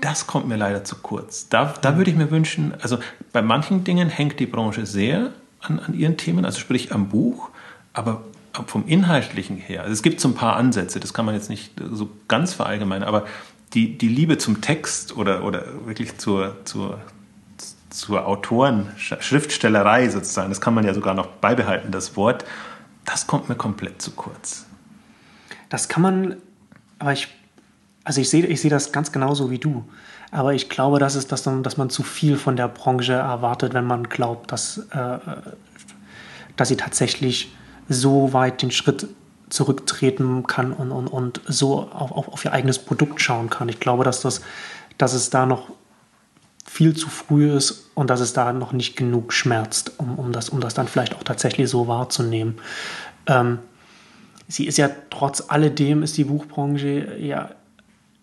[0.00, 1.50] das kommt mir leider zu kurz.
[1.50, 2.98] Da, da würde ich mir wünschen, also
[3.32, 7.50] bei manchen Dingen hängt die Branche sehr an, an ihren Themen, also sprich am Buch,
[7.92, 8.22] aber
[8.66, 11.72] vom Inhaltlichen her, also es gibt so ein paar Ansätze, das kann man jetzt nicht
[11.92, 13.26] so ganz verallgemeinern, aber
[13.74, 17.00] die, die Liebe zum Text oder, oder wirklich zur, zur,
[17.90, 22.44] zur Autoren, Schriftstellerei sozusagen, das kann man ja sogar noch beibehalten, das Wort,
[23.04, 24.66] das kommt mir komplett zu kurz.
[25.68, 26.36] Das kann man,
[26.98, 27.28] aber ich,
[28.04, 29.84] also ich sehe ich seh das ganz genauso wie du.
[30.30, 33.86] Aber ich glaube, das ist, dass, dass man zu viel von der Branche erwartet, wenn
[33.86, 35.18] man glaubt, dass, äh,
[36.56, 37.54] dass sie tatsächlich
[37.88, 39.08] so weit den Schritt
[39.48, 43.68] zurücktreten kann und, und, und so auf, auf, auf ihr eigenes Produkt schauen kann.
[43.68, 44.40] Ich glaube, dass, das,
[44.98, 45.70] dass es da noch
[46.64, 50.48] viel zu früh ist und dass es da noch nicht genug schmerzt, um, um, das,
[50.48, 52.56] um das dann vielleicht auch tatsächlich so wahrzunehmen.
[53.26, 53.60] Ähm,
[54.48, 57.50] sie ist ja trotz alledem, ist die Buchbranche ja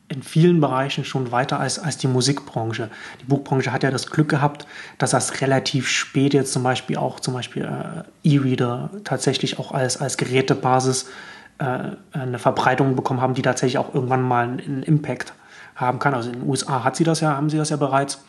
[0.10, 2.90] in vielen Bereichen schon weiter als, als die Musikbranche.
[3.22, 7.20] Die Buchbranche hat ja das Glück gehabt, dass das relativ spät jetzt zum Beispiel auch
[7.20, 11.10] zum Beispiel äh, E-Reader tatsächlich auch als, als Gerätebasis
[11.58, 15.34] äh, eine Verbreitung bekommen haben, die tatsächlich auch irgendwann mal einen, Impact
[15.76, 16.14] haben kann.
[16.14, 18.24] Also in den USA hat sie das ja, haben sie das ja bereits.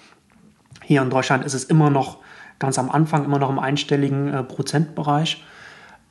[0.82, 2.18] Hier in Deutschland ist es immer noch
[2.58, 5.44] ganz am Anfang, immer noch im einstelligen äh, Prozentbereich.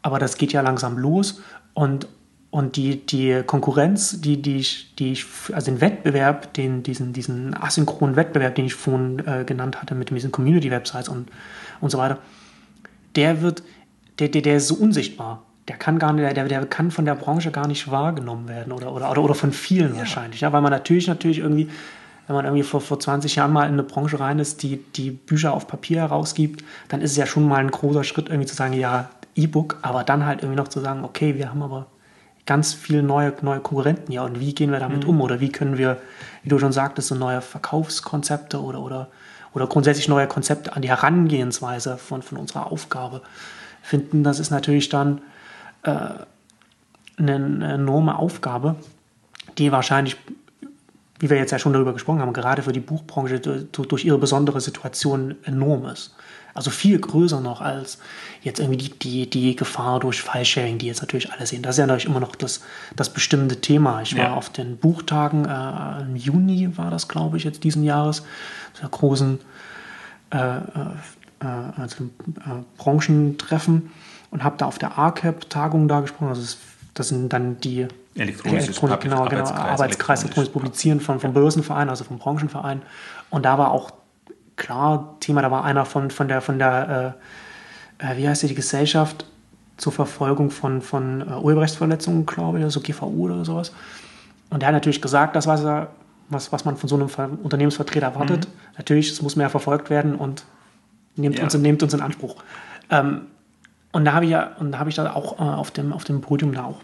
[0.02, 1.42] Aber das geht ja langsam los
[1.74, 2.08] und
[2.54, 7.60] und die, die Konkurrenz, die, die, ich, die ich, also den Wettbewerb, den, diesen, diesen
[7.60, 11.32] asynchronen Wettbewerb, den ich vorhin äh, genannt hatte, mit diesen Community-Websites und,
[11.82, 12.20] und so weiter,
[13.16, 13.64] der wird,
[14.20, 15.42] der, der, der ist so unsichtbar.
[15.68, 18.94] Der kann gar nicht, der, der kann von der Branche gar nicht wahrgenommen werden oder,
[18.94, 20.02] oder, oder, oder von vielen ja.
[20.02, 20.42] wahrscheinlich.
[20.42, 21.70] Ja, weil man natürlich, natürlich irgendwie,
[22.28, 25.10] wenn man irgendwie vor, vor 20 Jahren mal in eine Branche rein ist, die, die
[25.10, 28.56] Bücher auf Papier herausgibt, dann ist es ja schon mal ein großer Schritt, irgendwie zu
[28.56, 31.88] sagen, ja, E-Book, aber dann halt irgendwie noch zu sagen, okay, wir haben aber
[32.46, 35.10] ganz viele neue, neue Konkurrenten ja und wie gehen wir damit mhm.
[35.10, 35.98] um oder wie können wir,
[36.44, 39.08] wie du schon sagtest, so neue Verkaufskonzepte oder, oder,
[39.54, 43.22] oder grundsätzlich neue Konzepte an die Herangehensweise von, von unserer Aufgabe
[43.82, 44.24] finden.
[44.24, 45.22] Das ist natürlich dann
[45.84, 46.10] äh,
[47.18, 48.76] eine enorme Aufgabe,
[49.58, 50.18] die wahrscheinlich,
[51.24, 54.60] wie wir jetzt ja schon darüber gesprochen haben, gerade für die Buchbranche durch ihre besondere
[54.60, 56.14] Situation enorm ist.
[56.54, 57.98] Also viel größer noch als
[58.42, 61.64] jetzt irgendwie die, die, die Gefahr durch File-Sharing, die jetzt natürlich alle sehen.
[61.64, 62.62] Das ist ja natürlich immer noch das,
[62.98, 64.02] das bestimmte Thema.
[64.02, 64.34] Ich war ja.
[64.34, 68.24] auf den Buchtagen, äh, im Juni war das, glaube ich, jetzt diesen Jahres,
[68.82, 69.40] der großen
[70.32, 70.60] äh, äh,
[71.40, 71.46] äh,
[71.78, 73.92] also, äh, Branchentreffen
[74.30, 76.28] und habe da auf der ARCAP-Tagung da gesprochen.
[76.28, 76.58] Also das,
[76.94, 81.90] das sind dann die Elektronisches Elektronik, genau, genau, Arbeitskreis, Arbeitskreis elektronisches Publizieren von, vom Börsenverein,
[81.90, 82.82] also vom Branchenverein.
[83.30, 83.92] Und da war auch
[84.56, 87.16] klar Thema, da war einer von, von der, von der
[88.00, 89.26] äh, äh wie heißt die, die Gesellschaft
[89.78, 93.74] zur Verfolgung von, von äh, Urheberrechtsverletzungen, glaube ich, also GVU oder sowas.
[94.50, 95.90] Und der hat natürlich gesagt, das, was, er,
[96.30, 98.48] was, was man von so einem Unternehmensvertreter erwartet.
[98.48, 98.54] Mhm.
[98.78, 100.44] Natürlich, es muss mehr verfolgt werden und
[101.16, 101.44] nehmt, ja.
[101.44, 102.36] uns, nehmt uns in Anspruch.
[102.92, 103.22] Ähm,
[103.92, 106.04] und da habe ich ja, und da habe ich da auch äh, auf, dem, auf
[106.04, 106.82] dem Podium da auch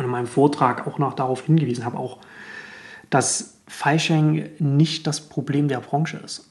[0.00, 2.18] und in meinem Vortrag auch noch darauf hingewiesen habe, auch,
[3.10, 6.50] dass Fallschering nicht das Problem der Branche ist.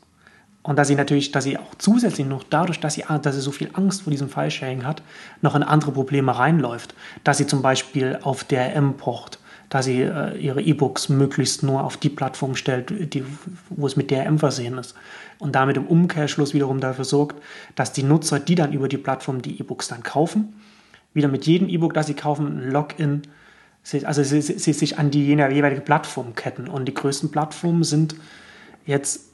[0.61, 3.51] Und dass sie natürlich, dass sie auch zusätzlich noch dadurch, dass sie, dass sie so
[3.51, 5.01] viel Angst vor diesem File-Sharing hat,
[5.41, 6.93] noch in andere Probleme reinläuft.
[7.23, 9.39] Dass sie zum Beispiel auf DRM pocht,
[9.69, 13.23] dass sie äh, ihre E-Books möglichst nur auf die Plattform stellt, die,
[13.69, 14.95] wo es mit DRM versehen ist.
[15.39, 17.41] Und damit im Umkehrschluss wiederum dafür sorgt,
[17.75, 20.53] dass die Nutzer, die dann über die Plattform die E-Books dann kaufen,
[21.13, 23.21] wieder mit jedem E-Book, das sie kaufen, ein Login,
[24.03, 26.67] also sie, sie sich an die jeweilige Plattform ketten.
[26.67, 28.15] Und die größten Plattformen sind
[28.85, 29.29] jetzt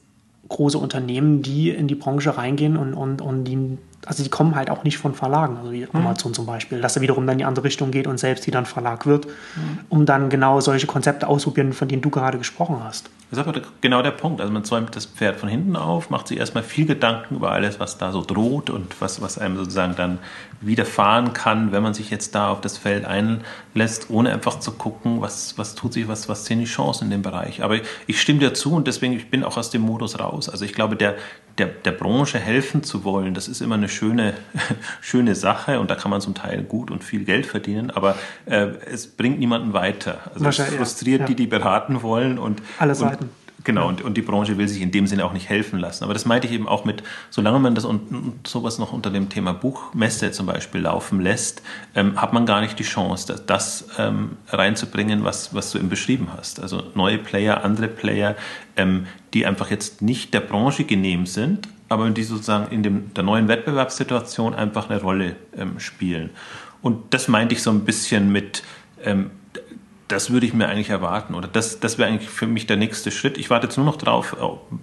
[0.48, 4.70] große Unternehmen, die in die Branche reingehen und, und, und die, also die kommen halt
[4.70, 5.88] auch nicht von Verlagen, also wie mhm.
[5.92, 8.58] Amazon zum Beispiel, dass er wiederum dann in die andere Richtung geht und selbst wieder
[8.58, 9.78] ein Verlag wird, mhm.
[9.88, 13.10] um dann genau solche Konzepte auszuprobieren, von denen du gerade gesprochen hast.
[13.30, 14.40] Das ist aber genau der Punkt.
[14.40, 17.80] Also man zäumt das Pferd von hinten auf, macht sich erstmal viel Gedanken über alles,
[17.80, 20.18] was da so droht und was, was einem sozusagen dann
[20.60, 25.20] widerfahren kann, wenn man sich jetzt da auf das Feld einlässt, ohne einfach zu gucken,
[25.20, 27.64] was, was tut sich, was, was sind die Chancen in dem Bereich.
[27.64, 30.48] Aber ich stimme dir zu und deswegen, ich bin auch aus dem Modus raus.
[30.48, 31.16] Also ich glaube, der,
[31.58, 34.34] der, der Branche helfen zu wollen, das ist immer eine schöne,
[35.00, 38.16] schöne Sache und da kann man zum Teil gut und viel Geld verdienen, aber
[38.46, 40.18] äh, es bringt niemanden weiter.
[40.34, 41.26] Also es frustriert ja.
[41.26, 43.24] die, die beraten wollen und, Alle Seiten.
[43.24, 46.04] Und, Genau, und, und die Branche will sich in dem Sinne auch nicht helfen lassen.
[46.04, 49.28] Aber das meinte ich eben auch mit, solange man das und, sowas noch unter dem
[49.28, 51.62] Thema Buchmesse zum Beispiel laufen lässt,
[51.96, 55.88] ähm, hat man gar nicht die Chance, das, das ähm, reinzubringen, was, was du eben
[55.88, 56.60] beschrieben hast.
[56.60, 58.36] Also neue Player, andere Player,
[58.76, 63.24] ähm, die einfach jetzt nicht der Branche genehm sind, aber die sozusagen in dem, der
[63.24, 66.30] neuen Wettbewerbssituation einfach eine Rolle ähm, spielen.
[66.82, 68.62] Und das meinte ich so ein bisschen mit,
[69.02, 69.32] ähm,
[70.08, 73.10] das würde ich mir eigentlich erwarten oder das, das wäre eigentlich für mich der nächste
[73.10, 73.38] Schritt.
[73.38, 74.36] Ich warte jetzt nur noch drauf,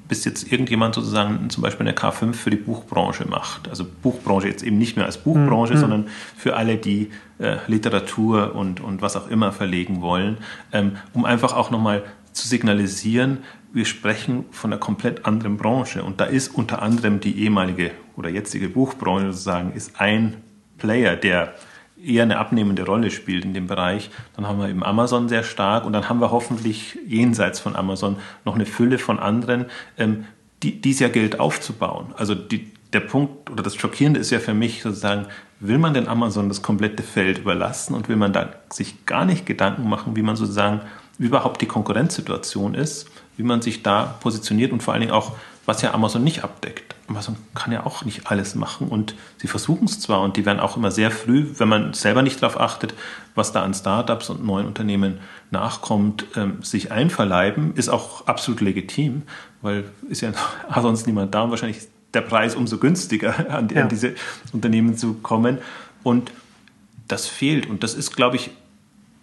[0.07, 3.69] bis jetzt irgendjemand sozusagen zum Beispiel eine K5 für die Buchbranche macht.
[3.69, 5.80] Also Buchbranche jetzt eben nicht mehr als Buchbranche, mhm.
[5.80, 10.39] sondern für alle, die äh, Literatur und, und was auch immer verlegen wollen,
[10.74, 12.03] ähm, um einfach auch nochmal
[12.34, 13.39] zu signalisieren,
[13.71, 18.30] wir sprechen von einer komplett anderen Branche und da ist unter anderem die ehemalige oder
[18.30, 20.36] jetzige Buchbranche sozusagen ist ein
[20.78, 21.53] Player, der
[22.04, 24.10] eher eine abnehmende Rolle spielt in dem Bereich.
[24.36, 28.18] Dann haben wir eben Amazon sehr stark und dann haben wir hoffentlich jenseits von Amazon
[28.45, 29.66] noch eine Fülle von anderen,
[29.97, 30.26] ähm,
[30.62, 32.14] die, dies ja gilt aufzubauen.
[32.18, 35.26] Also die, der Punkt oder das Schockierende ist ja für mich sozusagen,
[35.60, 39.45] will man denn Amazon das komplette Feld überlassen und will man da sich gar nicht
[39.45, 40.82] Gedanken machen, wie man sozusagen
[41.18, 45.36] wie überhaupt die Konkurrenzsituation ist, wie man sich da positioniert und vor allen Dingen auch,
[45.66, 46.93] was ja Amazon nicht abdeckt.
[47.08, 48.88] Amazon kann ja auch nicht alles machen.
[48.88, 52.22] Und sie versuchen es zwar und die werden auch immer sehr früh, wenn man selber
[52.22, 52.93] nicht darauf achtet,
[53.36, 55.20] was da an Startups und neuen Unternehmen
[55.51, 59.24] nachkommt, ähm, sich einverleiben, ist auch absolut legitim,
[59.62, 60.32] weil ist ja
[60.82, 63.84] sonst niemand da und wahrscheinlich der Preis umso günstiger an, ja.
[63.84, 64.16] an diese
[64.54, 65.60] Unternehmen zu kommen.
[66.04, 66.32] Und
[67.08, 67.70] das fehlt.
[67.70, 68.51] Und das ist, glaube ich,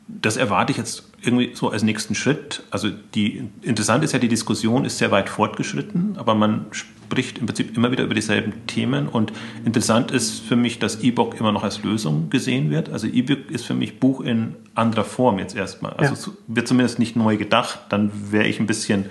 [0.09, 2.63] das erwarte ich jetzt irgendwie so als nächsten Schritt.
[2.71, 7.47] Also die interessant ist ja, die Diskussion ist sehr weit fortgeschritten, aber man spricht im
[7.47, 9.09] Prinzip immer wieder über dieselben Themen.
[9.09, 9.33] Und
[9.65, 12.89] interessant ist für mich, dass E-Book immer noch als Lösung gesehen wird.
[12.91, 15.93] Also E-Book ist für mich Buch in anderer Form jetzt erstmal.
[15.95, 16.37] Also ja.
[16.47, 17.81] wird zumindest nicht neu gedacht.
[17.89, 19.07] Dann wäre ich ein bisschen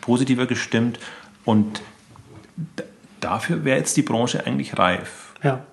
[0.00, 0.98] positiver gestimmt.
[1.44, 1.80] Und
[3.20, 5.34] dafür wäre jetzt die Branche eigentlich reif.
[5.42, 5.64] Ja,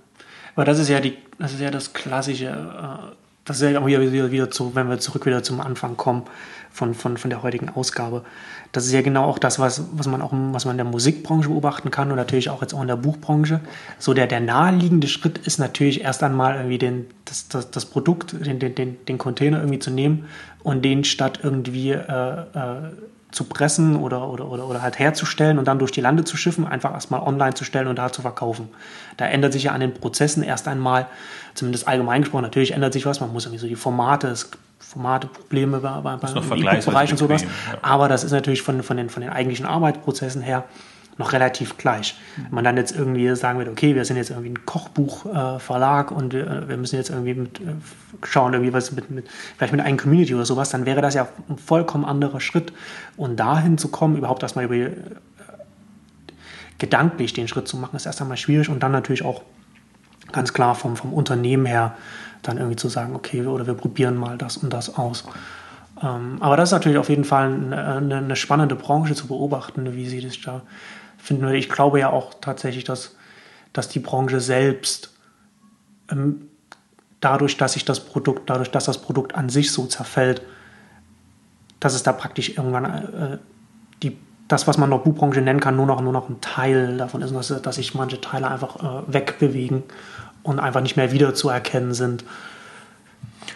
[0.56, 2.48] aber das ist ja die, das ist ja das klassische.
[2.48, 5.96] Äh das ist ja auch wieder, wieder, wieder zu, wenn wir zurück wieder zum Anfang
[5.96, 6.24] kommen
[6.70, 8.24] von, von, von der heutigen Ausgabe.
[8.74, 11.48] Das ist ja genau auch das, was, was man auch was man in der Musikbranche
[11.48, 13.62] beobachten kann und natürlich auch jetzt auch in der Buchbranche.
[13.98, 18.36] So der, der naheliegende Schritt ist natürlich erst einmal irgendwie den, das, das, das Produkt,
[18.46, 20.26] den, den, den Container irgendwie zu nehmen
[20.64, 22.92] und den statt irgendwie äh, äh,
[23.38, 26.66] zu pressen oder, oder, oder, oder halt herzustellen und dann durch die Lande zu schiffen,
[26.66, 28.68] einfach erstmal online zu stellen und da zu verkaufen.
[29.16, 31.06] Da ändert sich ja an den Prozessen erst einmal,
[31.54, 34.34] zumindest allgemein gesprochen, natürlich ändert sich was, man muss irgendwie so die Formate,
[34.80, 37.50] Formate, Probleme bei, bei, beim E-Book-Bereich und sowas, ja.
[37.84, 40.64] aber das ist natürlich von, von, den, von den eigentlichen Arbeitsprozessen her
[41.18, 42.16] noch relativ gleich.
[42.36, 46.14] Wenn man dann jetzt irgendwie sagen würde, okay, wir sind jetzt irgendwie ein Kochbuchverlag äh,
[46.14, 47.74] und äh, wir müssen jetzt irgendwie mit, äh,
[48.24, 51.28] schauen, irgendwie was mit, mit, vielleicht mit einer Community oder sowas, dann wäre das ja
[51.50, 52.72] ein vollkommen anderer Schritt.
[53.16, 54.92] Und dahin zu kommen, überhaupt erstmal über äh,
[56.78, 59.42] gedanklich den Schritt zu machen, ist erst einmal schwierig und dann natürlich auch
[60.32, 61.96] ganz klar vom, vom Unternehmen her
[62.44, 65.24] dann irgendwie zu sagen, okay, oder wir probieren mal das und das aus.
[66.02, 70.08] Ähm, aber das ist natürlich auf jeden Fall eine, eine, spannende Branche zu beobachten, wie
[70.08, 70.62] sie das da
[71.28, 71.58] finden würde.
[71.58, 73.16] Ich glaube ja auch tatsächlich, dass,
[73.74, 75.14] dass die Branche selbst
[76.10, 76.48] ähm,
[77.20, 80.42] dadurch, dass sich das Produkt, dadurch, dass das Produkt an sich so zerfällt,
[81.80, 83.38] dass es da praktisch irgendwann äh,
[84.02, 84.18] die,
[84.48, 87.36] das, was man noch Buchbranche nennen kann, nur noch, nur noch ein Teil davon ist,
[87.36, 89.84] dass, dass sich manche Teile einfach äh, wegbewegen
[90.44, 92.24] und einfach nicht mehr wiederzuerkennen sind.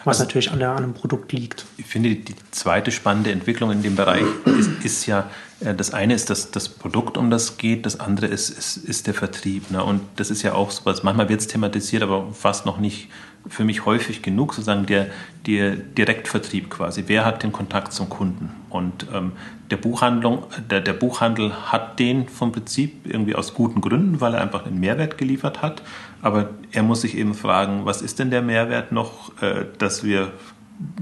[0.04, 1.66] Was also, natürlich an, der, an einem Produkt liegt.
[1.78, 5.30] Ich finde, die zweite spannende Entwicklung in dem Bereich ist, ist ja,
[5.60, 9.08] äh, das eine ist das, das Produkt, um das geht, das andere ist, ist, ist
[9.08, 9.72] der Vertrieb.
[9.72, 9.84] Ne?
[9.84, 13.10] Und das ist ja auch so was, manchmal wird es thematisiert, aber fast noch nicht
[13.48, 15.08] für mich häufig genug, sozusagen der,
[15.46, 17.06] der Direktvertrieb quasi.
[17.08, 18.52] Wer hat den Kontakt zum Kunden?
[18.70, 19.34] Und ähm,
[19.72, 24.42] der, Buchhandlung, der, der Buchhandel hat den vom Prinzip irgendwie aus guten Gründen, weil er
[24.42, 25.82] einfach einen Mehrwert geliefert hat.
[26.22, 30.34] Aber er muss sich eben fragen, was ist denn der Mehrwert noch, äh, dass wir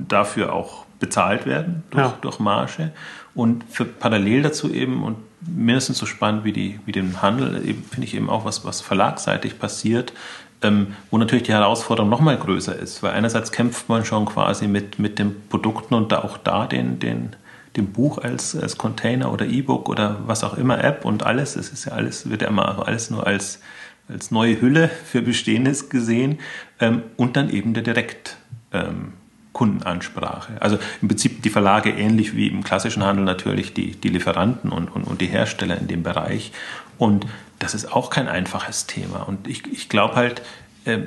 [0.08, 2.18] dafür auch bezahlt werden durch, ja.
[2.22, 2.92] durch Marge.
[3.34, 8.04] Und für parallel dazu eben und mindestens so spannend wie, die, wie den Handel, finde
[8.04, 10.14] ich eben auch was, was verlagseitig passiert,
[10.62, 14.68] ähm, wo natürlich die Herausforderung noch mal größer ist, weil einerseits kämpft man schon quasi
[14.68, 17.36] mit, mit den Produkten und da auch da den, den,
[17.76, 21.70] dem Buch als, als Container oder E-Book oder was auch immer, App und alles, es
[21.70, 23.60] ist ja alles, wird ja immer alles nur als,
[24.08, 26.40] als neue Hülle für Bestehendes gesehen
[26.80, 28.38] ähm, und dann eben der Direkt.
[28.72, 29.14] Ähm,
[29.52, 30.62] Kundenansprache.
[30.62, 34.88] Also im Prinzip die Verlage ähnlich wie im klassischen Handel natürlich die, die Lieferanten und,
[34.88, 36.54] und, und die Hersteller in dem Bereich.
[36.98, 37.26] Und
[37.60, 39.28] das ist auch kein einfaches Thema.
[39.28, 40.44] Und ich, ich glaube halt,
[40.86, 41.00] äh,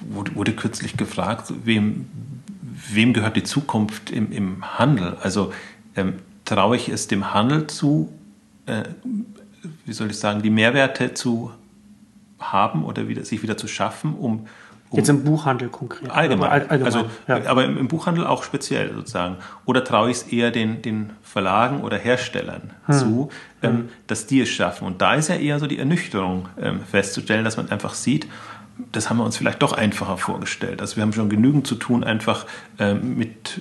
[0.00, 2.06] wurde, wurde, kürzlich gefragt, wem,
[2.92, 5.16] wem gehört die Zukunft im, im Handel?
[5.20, 5.52] Also
[5.96, 6.14] ähm,
[6.44, 8.12] traue ich es dem Handel zu,
[8.66, 8.82] äh,
[9.84, 11.52] wie soll ich sagen, die Mehrwerte zu
[12.38, 14.46] haben oder wieder, sich wieder zu schaffen, um,
[14.90, 16.10] um Jetzt im Buchhandel konkret.
[16.10, 16.50] Allgemein.
[16.50, 17.46] Aber, allgemein, also, ja.
[17.46, 19.36] aber im, im, Buchhandel auch speziell sozusagen.
[19.64, 22.94] Oder traue ich es eher den, den Verlagen oder Herstellern hm.
[22.94, 23.28] zu,
[23.62, 23.88] ähm, hm.
[24.06, 24.86] dass die es schaffen.
[24.86, 28.26] Und da ist ja eher so die Ernüchterung ähm, festzustellen, dass man einfach sieht,
[28.92, 30.80] das haben wir uns vielleicht doch einfacher vorgestellt.
[30.80, 32.46] Also wir haben schon genügend zu tun, einfach
[32.78, 33.60] ähm, mit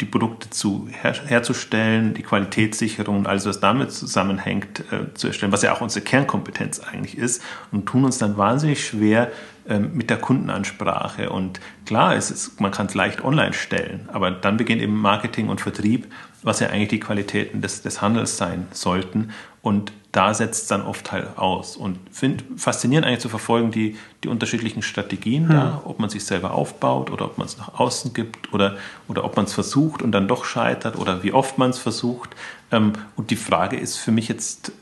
[0.00, 5.52] die Produkte zu her herzustellen, die Qualitätssicherung und alles, was damit zusammenhängt, äh, zu erstellen,
[5.52, 9.30] was ja auch unsere Kernkompetenz eigentlich ist, und tun uns dann wahnsinnig schwer
[9.70, 11.30] ähm, mit der Kundenansprache.
[11.30, 15.48] Und klar, es ist, man kann es leicht online stellen, aber dann beginnt eben Marketing
[15.48, 16.12] und Vertrieb,
[16.42, 19.30] was ja eigentlich die Qualitäten des, des Handels sein sollten.
[19.62, 21.76] Und da setzt es dann oft halt aus.
[21.76, 25.54] Und finde faszinierend eigentlich zu verfolgen, die, die unterschiedlichen Strategien hm.
[25.54, 29.24] da, ob man sich selber aufbaut oder ob man es nach außen gibt oder, oder
[29.24, 32.30] ob man es versucht und dann doch scheitert oder wie oft man es versucht.
[32.72, 34.72] Ähm, und die Frage ist für mich jetzt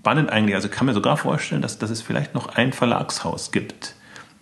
[0.00, 0.54] spannend eigentlich.
[0.54, 3.94] Also kann mir sogar vorstellen, dass, dass es vielleicht noch ein Verlagshaus gibt,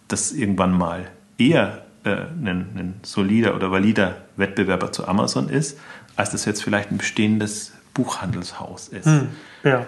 [0.08, 5.78] das irgendwann mal eher äh, ein, ein solider oder valider Wettbewerber zu Amazon ist,
[6.16, 9.06] als das jetzt vielleicht ein bestehendes Buchhandelshaus ist.
[9.06, 9.28] Hm,
[9.64, 9.86] ja,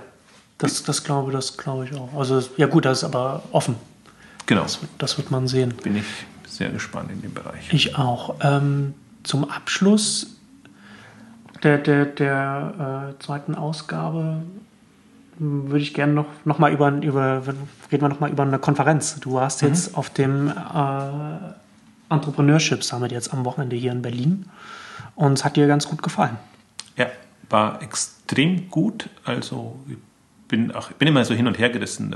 [0.59, 2.15] das, das glaube das glaube ich auch.
[2.17, 3.77] Also ja gut, das ist aber offen.
[4.47, 4.63] Genau.
[4.63, 5.75] Das, das wird man sehen.
[5.83, 6.05] Bin ich
[6.47, 7.73] sehr gespannt in dem Bereich.
[7.73, 8.37] Ich auch.
[8.41, 10.37] Ähm, zum Abschluss
[11.63, 14.43] der, der, der äh, zweiten Ausgabe
[15.39, 17.43] würde ich gerne noch, noch mal über, über
[17.91, 19.19] reden wir noch mal über eine Konferenz.
[19.21, 19.69] Du warst mhm.
[19.69, 24.47] jetzt auf dem äh, Entrepreneurship Summit jetzt am Wochenende hier in Berlin
[25.15, 26.37] und es hat dir ganz gut gefallen.
[26.97, 27.07] Ja,
[27.51, 29.09] war extrem gut.
[29.25, 29.97] Also ich
[30.49, 32.15] bin, auch, bin immer so hin und her gerissen.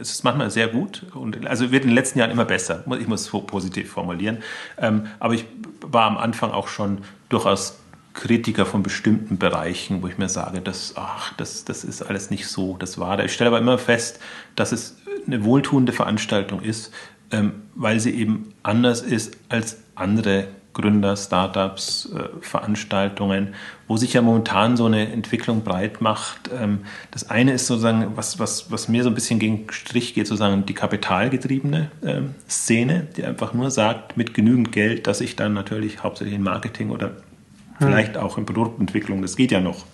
[0.00, 2.84] Es ist manchmal sehr gut und also wird in den letzten Jahren immer besser.
[2.98, 4.38] Ich muss es positiv formulieren.
[4.78, 5.44] Ähm, aber ich
[5.80, 6.98] war am Anfang auch schon
[7.28, 7.78] durchaus
[8.14, 12.46] Kritiker von bestimmten Bereichen, wo ich mir sage, das, ach, das, das ist alles nicht
[12.46, 13.24] so, das war da.
[13.24, 14.20] Ich stelle aber immer fest,
[14.56, 14.96] dass es
[15.26, 16.92] eine wohltuende Veranstaltung ist,
[17.30, 23.54] ähm, weil sie eben anders ist als andere Gründer, Startups, äh, Veranstaltungen,
[23.88, 26.50] wo sich ja momentan so eine Entwicklung breit macht.
[26.52, 26.80] Ähm,
[27.12, 30.66] das eine ist sozusagen, was, was, was mir so ein bisschen gegen Strich geht, sozusagen
[30.66, 36.02] die kapitalgetriebene ähm, Szene, die einfach nur sagt, mit genügend Geld, dass ich dann natürlich
[36.02, 37.12] hauptsächlich in Marketing oder.
[37.78, 39.84] Vielleicht auch in Produktentwicklung, das geht ja noch,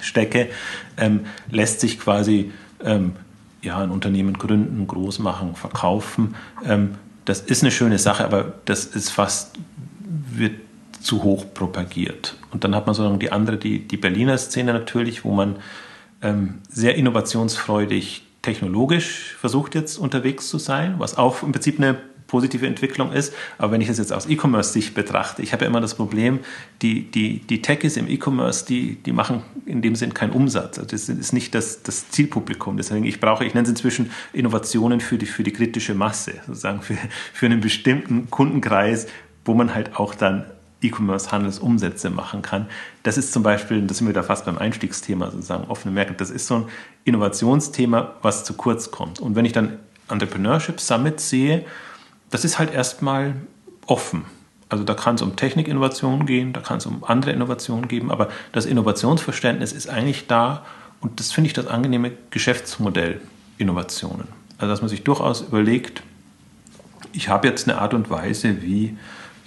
[0.00, 0.48] stecke,
[0.96, 3.12] ähm, lässt sich quasi ähm,
[3.62, 6.34] ja, ein Unternehmen gründen, groß machen, verkaufen.
[6.64, 9.58] Ähm, das ist eine schöne Sache, aber das ist fast
[10.32, 10.54] wird
[11.00, 12.36] zu hoch propagiert.
[12.50, 15.56] Und dann hat man sozusagen die andere, die, die Berliner Szene natürlich, wo man
[16.22, 21.98] ähm, sehr innovationsfreudig technologisch versucht jetzt unterwegs zu sein, was auch im Prinzip eine
[22.30, 23.34] positive Entwicklung ist.
[23.58, 26.38] Aber wenn ich das jetzt aus E-Commerce-Sicht betrachte, ich habe ja immer das Problem,
[26.80, 30.78] die, die, die Techies im E-Commerce, die, die machen in dem Sinn keinen Umsatz.
[30.78, 32.76] Also das ist nicht das, das Zielpublikum.
[32.76, 36.82] Deswegen ich brauche, ich nenne es inzwischen Innovationen für die, für die kritische Masse, sozusagen
[36.82, 36.96] für,
[37.32, 39.08] für einen bestimmten Kundenkreis,
[39.44, 40.44] wo man halt auch dann
[40.82, 42.66] E-Commerce-Handelsumsätze machen kann.
[43.02, 46.30] Das ist zum Beispiel, das sind wir da fast beim Einstiegsthema sozusagen, offene Märkte, das
[46.30, 46.64] ist so ein
[47.04, 49.20] Innovationsthema, was zu kurz kommt.
[49.20, 49.78] Und wenn ich dann
[50.08, 51.64] Entrepreneurship Summit sehe,
[52.30, 53.34] das ist halt erstmal
[53.86, 54.24] offen.
[54.68, 58.28] Also da kann es um Technikinnovationen gehen, da kann es um andere Innovationen geben, aber
[58.52, 60.64] das Innovationsverständnis ist eigentlich da
[61.00, 63.20] und das finde ich das angenehme Geschäftsmodell
[63.58, 64.28] Innovationen.
[64.58, 66.02] Also dass man sich durchaus überlegt,
[67.12, 68.96] ich habe jetzt eine Art und Weise, wie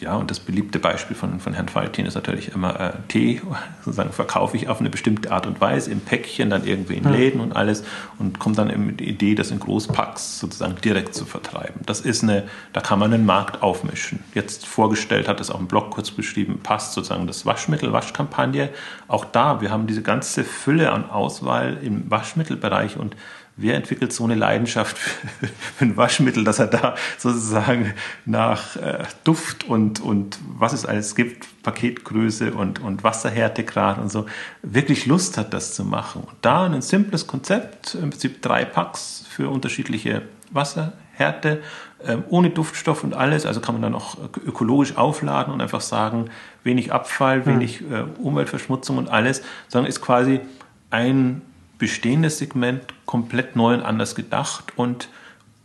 [0.04, 3.42] ja, und das beliebte Beispiel von, von Herrn Faltin ist natürlich immer äh, Tee,
[3.86, 7.40] sozusagen verkaufe ich auf eine bestimmte Art und Weise im Päckchen, dann irgendwie in Läden
[7.40, 7.84] und alles
[8.20, 11.82] und kommt dann mit der Idee, das in Großpacks sozusagen direkt zu vertreiben.
[11.86, 12.44] Das ist eine,
[12.74, 14.20] da kann man einen Markt aufmischen.
[14.34, 18.70] Jetzt vorgestellt hat es auch im Blog kurz beschrieben, passt sozusagen das Waschmittel, Waschkampagne.
[19.08, 23.16] Auch da, wir haben diese ganze Fülle an Auswahl im Waschmittelbereich und
[23.56, 24.98] wer entwickelt so eine Leidenschaft
[25.78, 27.94] für ein Waschmittel, dass er da sozusagen
[28.26, 34.26] nach äh, Duft und, und was es alles gibt, Paketgröße und, und Wasserhärtegrad und so,
[34.62, 36.24] wirklich Lust hat, das zu machen.
[36.24, 41.62] Und da ein simples Konzept, im Prinzip drei Packs für unterschiedliche Wasserhärte,
[42.06, 46.30] äh, ohne Duftstoff und alles, also kann man dann auch ökologisch aufladen und einfach sagen,
[46.64, 50.42] wenig Abfall, wenig äh, Umweltverschmutzung und alles, sondern ist quasi
[50.90, 51.42] ein
[51.84, 55.10] bestehendes Segment komplett neu und anders gedacht und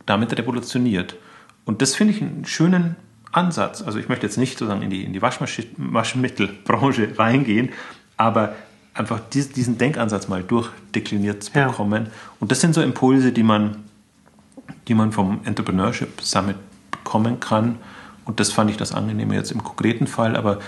[0.05, 1.15] damit revolutioniert.
[1.63, 2.97] Und das finde ich einen schönen
[3.31, 3.81] Ansatz.
[3.81, 7.69] Also ich möchte jetzt nicht sozusagen in die, in die Waschmittelbranche reingehen,
[8.17, 8.53] aber
[8.93, 12.07] einfach diesen Denkansatz mal durchdekliniert zu bekommen.
[12.07, 12.11] Ja.
[12.41, 13.77] Und das sind so Impulse, die man,
[14.89, 16.57] die man vom Entrepreneurship Summit
[16.91, 17.77] bekommen kann.
[18.25, 20.35] Und das fand ich das Angenehme jetzt im konkreten Fall.
[20.35, 20.59] Aber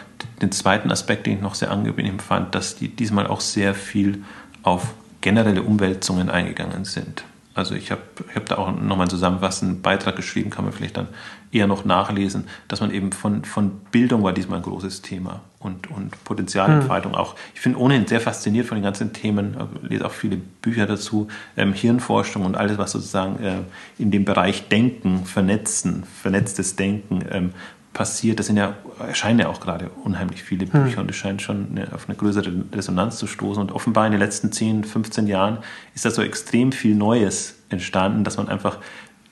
[0.41, 4.23] den zweiten Aspekt, den ich noch sehr angenehm fand, dass die diesmal auch sehr viel
[4.63, 7.24] auf generelle Umwälzungen eingegangen sind.
[7.53, 10.95] Also ich habe ich hab da auch nochmal einen zusammenfassenden Beitrag geschrieben, kann man vielleicht
[10.95, 11.09] dann
[11.51, 15.91] eher noch nachlesen, dass man eben von, von Bildung war diesmal ein großes Thema und,
[15.91, 17.19] und Potenzialentfaltung hm.
[17.19, 17.36] auch.
[17.53, 21.74] Ich bin ohnehin sehr fasziniert von den ganzen Themen, lese auch viele Bücher dazu, ähm,
[21.74, 23.57] Hirnforschung und alles, was sozusagen äh,
[23.97, 27.49] in dem Bereich Denken, Vernetzen, vernetztes Denken ähm,
[27.93, 28.39] passiert.
[28.39, 30.83] Das sind ja, erscheinen ja auch gerade unheimlich viele hm.
[30.83, 31.03] Bücher hm.
[31.03, 33.61] und es scheint schon eine, auf eine größere Resonanz zu stoßen.
[33.61, 35.59] Und offenbar in den letzten 10, 15 Jahren
[35.95, 38.77] ist da so extrem viel Neues entstanden, dass man einfach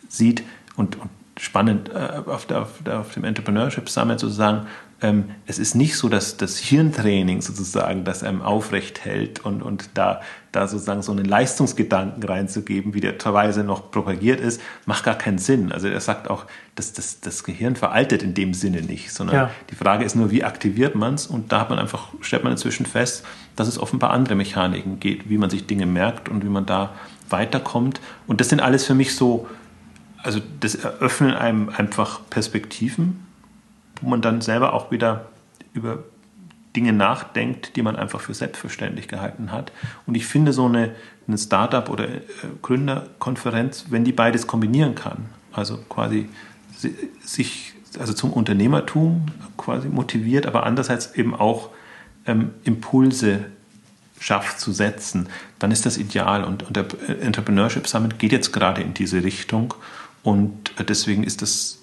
[0.08, 0.44] sieht
[0.76, 4.68] und, und spannend äh, auf, der, auf, der, auf dem Entrepreneurship Summit sozusagen,
[5.02, 9.90] ähm, es ist nicht so, dass das Hirntraining sozusagen das einem aufrecht hält und, und
[9.94, 10.22] da,
[10.52, 15.38] da sozusagen so einen Leistungsgedanken reinzugeben, wie der teilweise noch propagiert ist, macht gar keinen
[15.38, 15.72] Sinn.
[15.72, 16.46] Also er sagt auch,
[16.76, 19.52] dass das, das Gehirn veraltet in dem Sinne nicht, sondern ja.
[19.70, 22.54] die Frage ist nur, wie aktiviert man es und da hat man einfach, stellt man
[22.54, 23.26] inzwischen fest,
[23.56, 26.94] dass es offenbar andere Mechaniken geht, wie man sich Dinge merkt und wie man da
[27.30, 28.02] weiterkommt.
[28.28, 29.48] Und das sind alles für mich so,
[30.24, 33.26] also das eröffnen einem einfach Perspektiven
[34.02, 35.28] wo man dann selber auch wieder
[35.74, 36.00] über
[36.76, 39.72] Dinge nachdenkt, die man einfach für selbstverständlich gehalten hat.
[40.06, 40.96] Und ich finde so eine,
[41.28, 42.22] eine Startup- oder äh,
[42.62, 46.30] Gründerkonferenz, wenn die beides kombinieren kann, also quasi
[47.22, 49.26] sich also zum Unternehmertum
[49.58, 51.70] quasi motiviert, aber andererseits eben auch
[52.26, 53.46] ähm, Impulse
[54.20, 56.44] schafft zu setzen, dann ist das ideal.
[56.44, 56.86] Und, und der
[57.22, 59.74] Entrepreneurship Summit geht jetzt gerade in diese Richtung.
[60.24, 61.80] Und deswegen ist das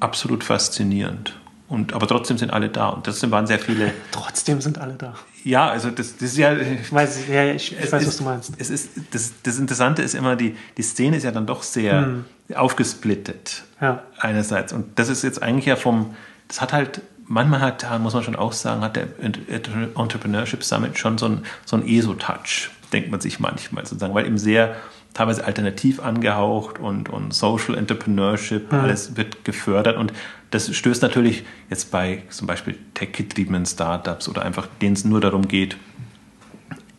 [0.00, 1.38] absolut faszinierend.
[1.68, 2.88] Und, aber trotzdem sind alle da.
[2.88, 3.92] Und trotzdem waren sehr viele.
[4.10, 5.14] Trotzdem sind alle da.
[5.44, 6.56] Ja, also das, das ist ja.
[6.56, 8.52] Ich weiß, ja, ich, ich weiß ist, was du meinst.
[8.56, 12.06] Es ist, das, das Interessante ist immer, die, die Szene ist ja dann doch sehr
[12.06, 12.24] hm.
[12.54, 13.64] aufgesplittet.
[13.82, 14.02] Ja.
[14.18, 14.72] Einerseits.
[14.72, 16.14] Und das ist jetzt eigentlich ja vom.
[16.48, 17.02] Das hat halt.
[17.30, 21.76] Manchmal hat, muss man schon auch sagen, hat der Entrepreneurship Summit schon so einen so
[21.76, 24.76] ESO-Touch, denkt man sich manchmal sozusagen, weil eben sehr
[25.14, 28.78] teilweise alternativ angehaucht und, und Social Entrepreneurship, mhm.
[28.78, 30.12] alles wird gefördert und
[30.50, 35.48] das stößt natürlich jetzt bei zum Beispiel tech-getriebenen Startups oder einfach denen es nur darum
[35.48, 35.76] geht,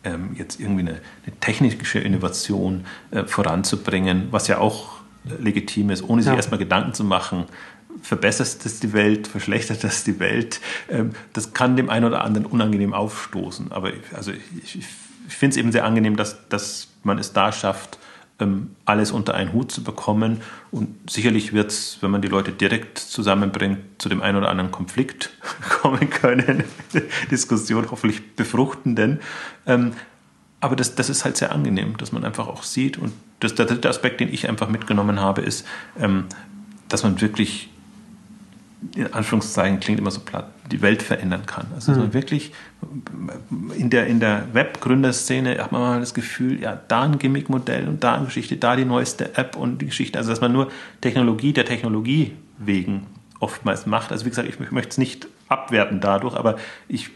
[0.04, 5.00] ähm, jetzt irgendwie eine, eine technische Innovation äh, voranzubringen, was ja auch
[5.38, 6.36] legitim ist, ohne sich ja.
[6.36, 7.44] erstmal Gedanken zu machen,
[8.02, 10.60] verbessert das die Welt, verschlechtert das die Welt.
[10.88, 13.72] Ähm, das kann dem einen oder anderen unangenehm aufstoßen.
[13.72, 14.86] Aber also ich, ich
[15.28, 17.98] finde es eben sehr angenehm, dass, dass man es da schafft,
[18.84, 20.42] alles unter einen Hut zu bekommen.
[20.70, 24.70] Und sicherlich wird es, wenn man die Leute direkt zusammenbringt, zu dem einen oder anderen
[24.70, 25.30] Konflikt
[25.68, 26.64] kommen können.
[27.30, 29.20] Diskussion hoffentlich befruchtenden.
[29.66, 29.92] Ähm,
[30.60, 32.98] aber das, das ist halt sehr angenehm, dass man einfach auch sieht.
[32.98, 35.66] Und das, der dritte Aspekt, den ich einfach mitgenommen habe, ist,
[35.98, 36.26] ähm,
[36.88, 37.70] dass man wirklich
[38.94, 41.66] in Anführungszeichen klingt immer so platt, die Welt verändern kann.
[41.74, 42.14] Also mhm.
[42.14, 42.52] wirklich
[43.76, 48.02] in der, in der Web-Gründerszene hat man mal das Gefühl, ja, da ein Gimmick-Modell und
[48.02, 50.18] da eine Geschichte, da die neueste App und die Geschichte.
[50.18, 53.06] Also dass man nur Technologie der Technologie wegen
[53.40, 54.12] oftmals macht.
[54.12, 56.56] Also wie gesagt, ich möchte es nicht abwerten dadurch, aber
[56.88, 57.10] ich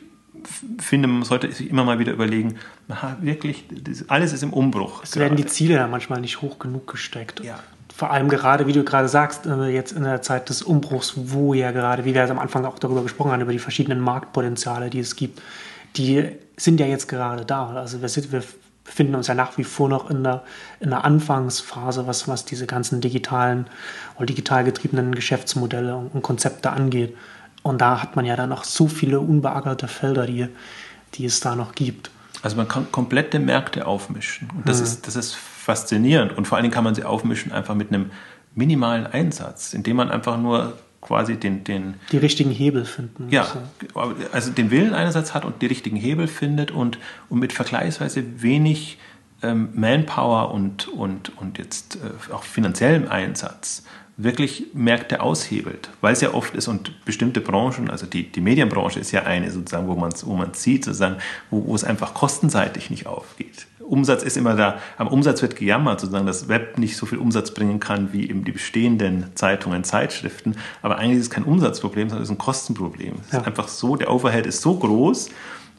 [0.79, 2.57] finde, man sollte sich immer mal wieder überlegen,
[2.89, 3.65] aha, wirklich,
[4.09, 5.03] alles ist im Umbruch.
[5.03, 7.43] Es werden die Ziele ja manchmal nicht hoch genug gesteckt.
[7.45, 7.61] Ja.
[7.97, 11.55] Vor allem gerade, wie du gerade sagst, äh, jetzt in der Zeit des Umbruchs, wo
[11.55, 14.99] ja gerade, wie wir am Anfang auch darüber gesprochen haben, über die verschiedenen Marktpotenziale, die
[14.99, 15.41] es gibt,
[15.97, 17.69] die sind ja jetzt gerade da.
[17.69, 18.43] Also wir, sind, wir
[18.83, 20.43] befinden uns ja nach wie vor noch in der,
[20.81, 23.67] in der Anfangsphase, was, was diese ganzen digitalen
[24.17, 27.17] oder digital getriebenen Geschäftsmodelle und, und Konzepte angeht.
[27.63, 30.49] Und da hat man ja dann noch so viele unbeackerte Felder, die,
[31.15, 32.11] die es da noch gibt.
[32.43, 34.51] Also man kann komplette Märkte aufmischen.
[34.57, 34.85] Und das, mhm.
[34.85, 36.37] ist, das ist faszinierend.
[36.37, 38.11] Und vor allen Dingen kann man sie aufmischen einfach mit einem
[38.55, 43.29] minimalen Einsatz, indem man einfach nur quasi den, den die richtigen Hebel finden.
[43.31, 43.47] Ja,
[44.33, 46.99] also den Willen einerseits hat und die richtigen Hebel findet und,
[47.29, 48.99] und mit vergleichsweise wenig
[49.43, 53.85] ähm, Manpower und, und, und jetzt äh, auch finanziellem Einsatz
[54.17, 59.01] wirklich Märkte aushebelt, weil es ja oft ist und bestimmte Branchen, also die, die Medienbranche
[59.01, 61.17] ist ja eine sozusagen, wo man wo man sieht, sozusagen,
[61.51, 63.67] wo, wo es einfach kostenseitig nicht aufgeht.
[63.85, 67.53] Umsatz ist immer da, am Umsatz wird gejammert, sozusagen, dass Web nicht so viel Umsatz
[67.53, 72.23] bringen kann wie eben die bestehenden Zeitungen, Zeitschriften, aber eigentlich ist es kein Umsatzproblem, sondern
[72.23, 73.15] es ist ein Kostenproblem.
[73.27, 73.41] Es ja.
[73.41, 75.31] ist einfach so, der Overhead ist so groß,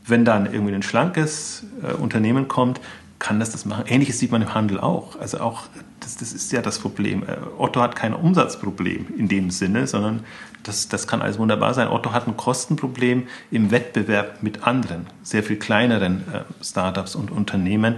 [0.08, 2.80] wenn dann irgendwie ein schlankes äh, Unternehmen kommt,
[3.20, 3.86] kann das das machen.
[3.88, 5.20] Ähnliches sieht man im Handel auch.
[5.20, 5.64] Also auch,
[6.00, 7.24] das, das ist ja das Problem.
[7.24, 10.26] Äh, Otto hat kein Umsatzproblem in dem Sinne, sondern
[10.64, 11.88] das, das kann alles wunderbar sein.
[11.88, 17.96] Otto hat ein Kostenproblem im Wettbewerb mit anderen, sehr viel kleineren äh, Startups und Unternehmen.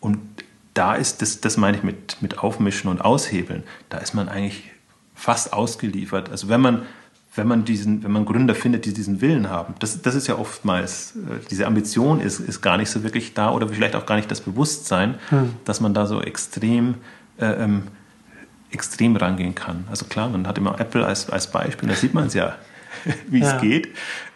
[0.00, 0.18] Und
[0.72, 4.70] da ist das, das meine ich mit, mit Aufmischen und Aushebeln, da ist man eigentlich
[5.14, 6.30] fast ausgeliefert.
[6.30, 6.82] Also wenn man
[7.36, 9.74] wenn man diesen, wenn man Gründer findet, die diesen Willen haben.
[9.80, 13.50] Das, das ist ja oftmals, äh, diese Ambition ist, ist gar nicht so wirklich da
[13.50, 15.54] oder vielleicht auch gar nicht das Bewusstsein, hm.
[15.64, 16.94] dass man da so extrem,
[17.38, 17.84] äh, ähm,
[18.70, 19.84] extrem rangehen kann.
[19.90, 22.56] Also klar, man hat immer Apple als, als Beispiel, da sieht man es ja,
[23.28, 23.54] wie ja.
[23.54, 23.88] es geht.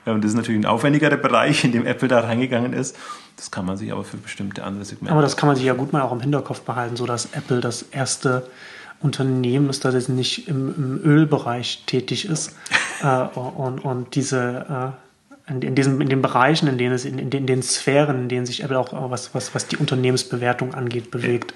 [0.04, 2.96] Und das ist natürlich ein aufwendigerer Bereich, in dem Apple da reingegangen ist.
[3.36, 5.12] Das kann man sich aber für bestimmte andere Segmente.
[5.12, 7.60] Aber das kann man sich ja gut mal auch im Hinterkopf behalten, so dass Apple
[7.60, 8.48] das erste
[9.00, 12.56] Unternehmen ist, das jetzt nicht im, im Ölbereich tätig ist
[13.02, 17.18] äh, und, und diese äh, in, in, diesen, in den Bereichen, in denen es, in,
[17.18, 20.74] in, den, in den Sphären, in denen sich Apple auch was, was, was die Unternehmensbewertung
[20.74, 21.54] angeht, bewegt.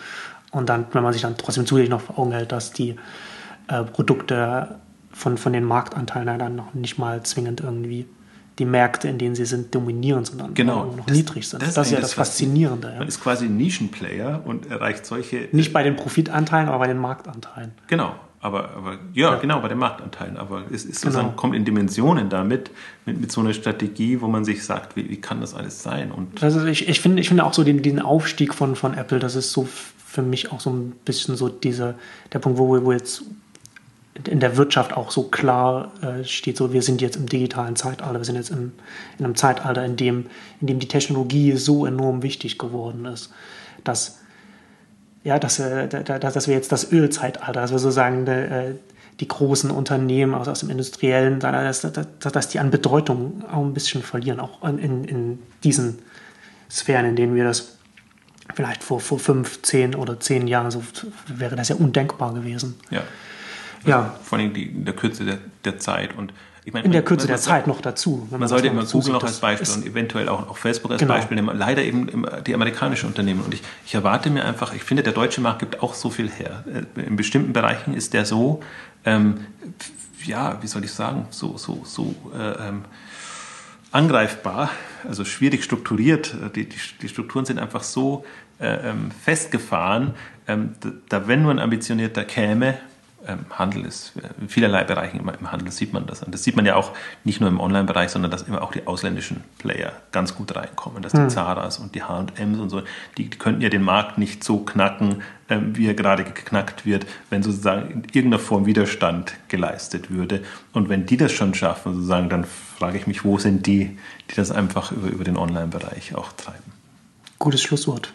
[0.51, 2.97] Und dann, wenn man sich dann trotzdem zusätzlich noch vor Augen hält, dass die
[3.69, 4.77] äh, Produkte
[5.13, 8.07] von, von den Marktanteilen dann noch nicht mal zwingend irgendwie
[8.59, 10.85] die Märkte, in denen sie sind, dominieren, sondern genau.
[10.85, 11.63] noch das, niedrig sind.
[11.63, 12.89] Das, das ist ja das Faszinierende.
[12.89, 12.99] Ja.
[12.99, 15.49] Man ist quasi ein Nischenplayer und erreicht solche.
[15.53, 17.73] Nicht bei den Profitanteilen, aber bei den Marktanteilen.
[17.87, 18.15] Genau.
[18.43, 20.37] Aber, aber ja, ja, genau, bei den Marktanteilen.
[20.37, 21.37] Aber es ist sozusagen, genau.
[21.37, 22.73] kommt in Dimensionen damit,
[23.07, 26.11] mit, mit so einer Strategie, wo man sich sagt, wie, wie kann das alles sein?
[26.11, 29.21] Und also ich, ich, finde, ich finde auch so den, den Aufstieg von, von Apple,
[29.21, 29.69] das ist so
[30.13, 31.95] für mich auch so ein bisschen so dieser,
[32.33, 33.23] der Punkt, wo, wo jetzt
[34.29, 38.19] in der Wirtschaft auch so klar äh, steht, so wir sind jetzt im digitalen Zeitalter,
[38.19, 38.73] wir sind jetzt im,
[39.19, 40.27] in einem Zeitalter, in dem,
[40.61, 43.33] in dem die Technologie so enorm wichtig geworden ist,
[43.85, 44.19] dass,
[45.25, 48.75] ja, dass, äh, dass, dass wir jetzt das Ölzeitalter, dass wir sozusagen äh,
[49.21, 53.73] die großen Unternehmen aus, aus dem industriellen, dass, dass, dass die an Bedeutung auch ein
[53.73, 56.01] bisschen verlieren, auch in, in diesen
[56.71, 57.79] Sphären, in denen wir das
[58.55, 60.83] vielleicht vor, vor fünf, zehn oder zehn Jahren, so
[61.29, 62.75] wäre das ja undenkbar gewesen.
[62.91, 63.03] Ja.
[63.85, 64.15] Ja.
[64.23, 66.17] Vor allem die, in der Kürze der, der Zeit.
[66.17, 66.33] Und
[66.65, 68.29] ich meine, in der Kürze man, der Zeit noch dazu.
[68.31, 71.15] Man, sollte immer Google noch als Beispiel und eventuell auch, auch Facebook als genau.
[71.15, 71.57] Beispiel nehmen.
[71.57, 73.41] Leider eben die amerikanischen Unternehmen.
[73.41, 76.31] Und ich, ich erwarte mir einfach, ich finde, der deutsche Markt gibt auch so viel
[76.31, 76.65] her.
[76.97, 78.61] Äh, in bestimmten Bereichen ist der so,
[79.05, 79.47] ähm,
[80.25, 82.85] ja, wie soll ich sagen, so, so, so äh, ähm,
[83.91, 84.71] angreifbar,
[85.07, 86.35] also schwierig strukturiert.
[86.55, 88.25] Die, die, die Strukturen sind einfach so
[88.61, 90.15] äh, ähm, festgefahren,
[90.47, 90.75] ähm,
[91.09, 92.79] da, wenn nur ein Ambitionierter käme,
[93.51, 96.23] Handel ist, in vielerlei Bereichen im Handel sieht man das.
[96.23, 96.93] Und das sieht man ja auch
[97.25, 101.03] nicht nur im Online-Bereich, sondern dass immer auch die ausländischen Player ganz gut reinkommen.
[101.03, 101.31] Dass die hm.
[101.31, 102.83] Zaras und die H&Ms und so,
[103.17, 107.07] die, die, könnten ja den Markt nicht so knacken, ähm, wie er gerade geknackt wird,
[107.31, 110.43] wenn sozusagen in irgendeiner Form Widerstand geleistet würde.
[110.73, 113.99] Und wenn die das schon schaffen, sozusagen, dann frage ich mich, wo sind die,
[114.31, 116.73] die das einfach über, über den Online-Bereich auch treiben.
[117.39, 118.13] Gutes Schlusswort.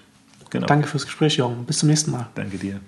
[0.50, 0.68] Genau.
[0.68, 1.66] Danke fürs Gespräch, Jürgen.
[1.66, 2.28] Bis zum nächsten Mal.
[2.36, 2.80] Danke dir.